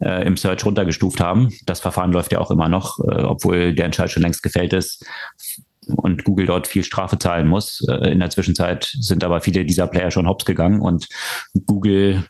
[0.00, 1.50] äh, im Search runtergestuft haben.
[1.66, 5.04] Das Verfahren läuft ja auch immer noch, äh, obwohl der Entscheid schon längst gefällt ist
[5.96, 7.84] und Google dort viel Strafe zahlen muss.
[7.88, 11.08] Äh, in der Zwischenzeit sind aber viele dieser Player schon hops gegangen und
[11.66, 12.24] Google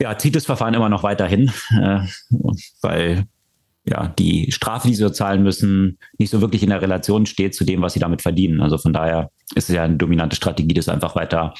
[0.00, 1.50] ja, zieht das Verfahren immer noch weiterhin,
[1.80, 2.00] äh,
[2.82, 3.24] weil
[3.88, 7.64] ja, die Strafe, die sie zahlen müssen, nicht so wirklich in der Relation steht zu
[7.64, 8.60] dem, was sie damit verdienen.
[8.60, 11.54] Also von daher ist es ja eine dominante Strategie, das einfach weiter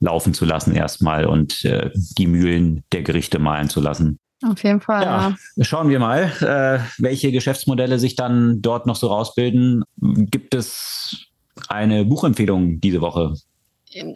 [0.00, 4.18] laufen zu lassen erstmal und äh, die Mühlen der Gerichte malen zu lassen.
[4.42, 5.02] Auf jeden Fall.
[5.02, 5.64] Ja, ja.
[5.64, 9.84] Schauen wir mal, äh, welche Geschäftsmodelle sich dann dort noch so rausbilden.
[10.00, 11.26] Gibt es
[11.68, 13.34] eine Buchempfehlung diese Woche?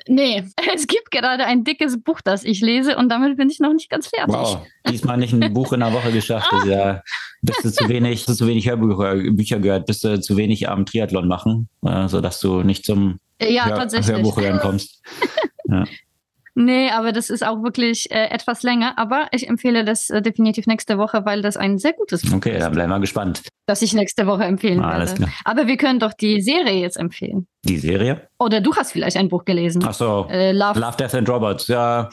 [0.08, 0.44] Nee,
[0.74, 3.90] es gibt gerade ein dickes Buch, das ich lese und damit bin ich noch nicht
[3.90, 4.34] ganz fertig.
[4.34, 6.52] Wow, diesmal nicht ein Buch in der Woche geschafft.
[6.52, 6.66] ah.
[6.66, 7.02] ja,
[7.42, 11.28] bist du zu wenig, zu wenig Hörbücher Bücher gehört, bist du zu wenig am Triathlon
[11.28, 15.02] machen, äh, sodass du nicht zum ja, Hör Hörbuch hören kommst.
[15.66, 15.84] Ja.
[16.55, 18.96] Nee, aber das ist auch wirklich äh, etwas länger.
[18.96, 22.50] Aber ich empfehle das äh, definitiv nächste Woche, weil das ein sehr gutes Buch okay,
[22.50, 22.55] ist.
[22.57, 23.42] Okay, dann bleiben wir gespannt.
[23.66, 25.24] Dass ich nächste Woche empfehlen ah, Alles werde.
[25.24, 25.34] Klar.
[25.44, 27.48] Aber wir können doch die Serie jetzt empfehlen.
[27.64, 28.28] Die Serie?
[28.38, 29.82] Oder du hast vielleicht ein Buch gelesen.
[29.86, 30.26] Ach so.
[30.28, 30.78] Äh, Love.
[30.78, 31.66] Love, Death and Robots.
[31.68, 32.11] Ja,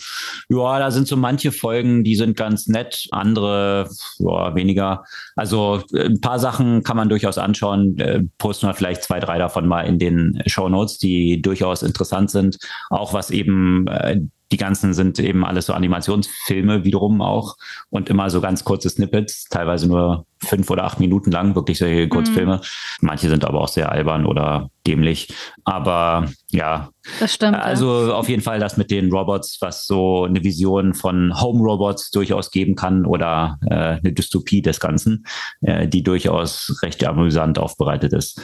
[0.50, 3.90] ja, da sind so manche Folgen, die sind ganz nett, andere
[4.20, 5.04] ja, weniger.
[5.36, 8.00] Also äh, ein paar Sachen kann man durchaus anschauen.
[8.00, 12.32] Äh, posten wir vielleicht zwei, drei davon mal in den Show Notes, die durchaus interessant
[12.32, 12.58] sind.
[12.90, 14.22] Auch was eben äh,
[14.52, 17.56] die ganzen sind eben alles so Animationsfilme wiederum auch
[17.90, 22.08] und immer so ganz kurze Snippets, teilweise nur fünf oder acht Minuten lang, wirklich solche
[22.08, 22.58] Kurzfilme.
[22.58, 22.62] Mhm.
[23.02, 25.34] Manche sind aber auch sehr albern oder dämlich.
[25.64, 26.90] Aber ja,
[27.20, 27.56] das stimmt.
[27.56, 28.14] Also ja.
[28.14, 32.52] auf jeden Fall das mit den Robots, was so eine Vision von Home Robots durchaus
[32.52, 35.26] geben kann oder äh, eine Dystopie des Ganzen,
[35.62, 38.42] äh, die durchaus recht amüsant aufbereitet ist.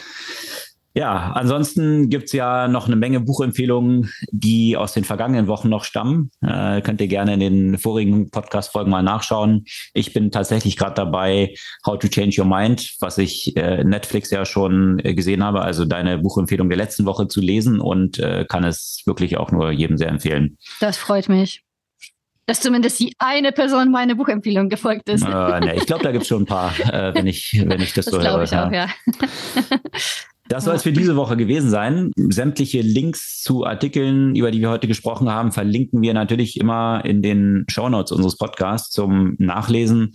[0.98, 6.32] Ja, ansonsten gibt's ja noch eine Menge Buchempfehlungen, die aus den vergangenen Wochen noch stammen.
[6.42, 9.66] Äh, könnt ihr gerne in den vorigen Podcast-Folgen mal nachschauen.
[9.94, 11.54] Ich bin tatsächlich gerade dabei,
[11.86, 15.86] How to Change Your Mind, was ich äh, Netflix ja schon äh, gesehen habe, also
[15.86, 19.98] deine Buchempfehlung der letzten Woche zu lesen und äh, kann es wirklich auch nur jedem
[19.98, 20.58] sehr empfehlen.
[20.80, 21.62] Das freut mich
[22.50, 25.22] dass zumindest die eine Person meine Buchempfehlung gefolgt ist.
[25.22, 28.06] Äh, nee, ich glaube, da gibt's schon ein paar, äh, wenn ich wenn ich das,
[28.06, 28.42] das so höre.
[28.42, 28.88] Ich auch, ja.
[30.50, 32.12] Das soll es für diese Woche gewesen sein.
[32.16, 37.22] Sämtliche Links zu Artikeln, über die wir heute gesprochen haben, verlinken wir natürlich immer in
[37.22, 40.14] den Shownotes unseres Podcasts zum Nachlesen.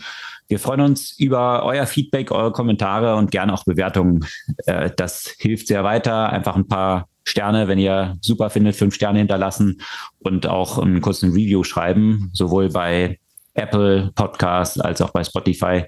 [0.48, 4.24] Wir freuen uns über euer Feedback, eure Kommentare und gerne auch Bewertungen.
[4.66, 6.30] Äh, das hilft sehr weiter.
[6.30, 9.80] Einfach ein paar Sterne, wenn ihr super findet, fünf Sterne hinterlassen
[10.18, 13.18] und auch einen kurzen Review schreiben, sowohl bei
[13.54, 15.84] Apple Podcasts als auch bei Spotify.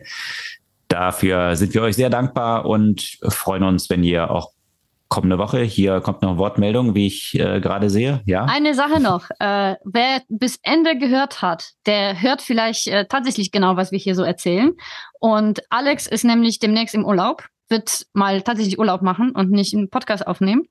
[0.89, 4.51] Dafür sind wir euch sehr dankbar und freuen uns, wenn ihr auch
[5.09, 8.21] kommende Woche, hier kommt noch Wortmeldung, wie ich äh, gerade sehe.
[8.27, 8.47] Ja.
[8.47, 9.31] Eine Sache noch.
[9.39, 14.17] Äh, wer bis Ende gehört hat, der hört vielleicht äh, tatsächlich genau, was wir hier
[14.17, 14.73] so erzählen.
[15.21, 19.89] Und Alex ist nämlich demnächst im Urlaub wird mal tatsächlich Urlaub machen und nicht einen
[19.89, 20.67] Podcast aufnehmen.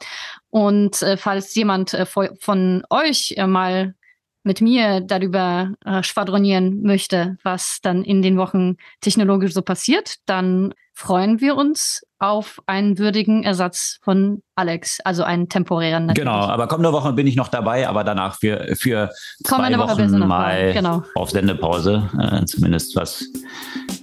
[0.49, 3.95] Und äh, falls jemand äh, von euch äh, mal
[4.43, 10.73] mit mir darüber äh, schwadronieren möchte, was dann in den Wochen technologisch so passiert, dann
[10.93, 16.05] freuen wir uns auf einen würdigen Ersatz von Alex, also einen temporären.
[16.05, 16.29] Natürlich.
[16.29, 19.09] Genau, aber kommende Woche bin ich noch dabei, aber danach für, für
[19.43, 21.03] zwei Woche Wochen mal genau.
[21.15, 23.25] auf Sendepause, äh, zumindest was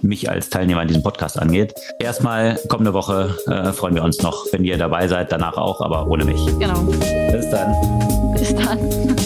[0.03, 1.73] mich als Teilnehmer in diesem Podcast angeht.
[1.99, 6.07] Erstmal kommende Woche äh, freuen wir uns noch, wenn ihr dabei seid, danach auch, aber
[6.07, 6.45] ohne mich.
[6.59, 6.81] Genau.
[7.31, 8.33] Bis dann.
[8.35, 9.20] Bis dann.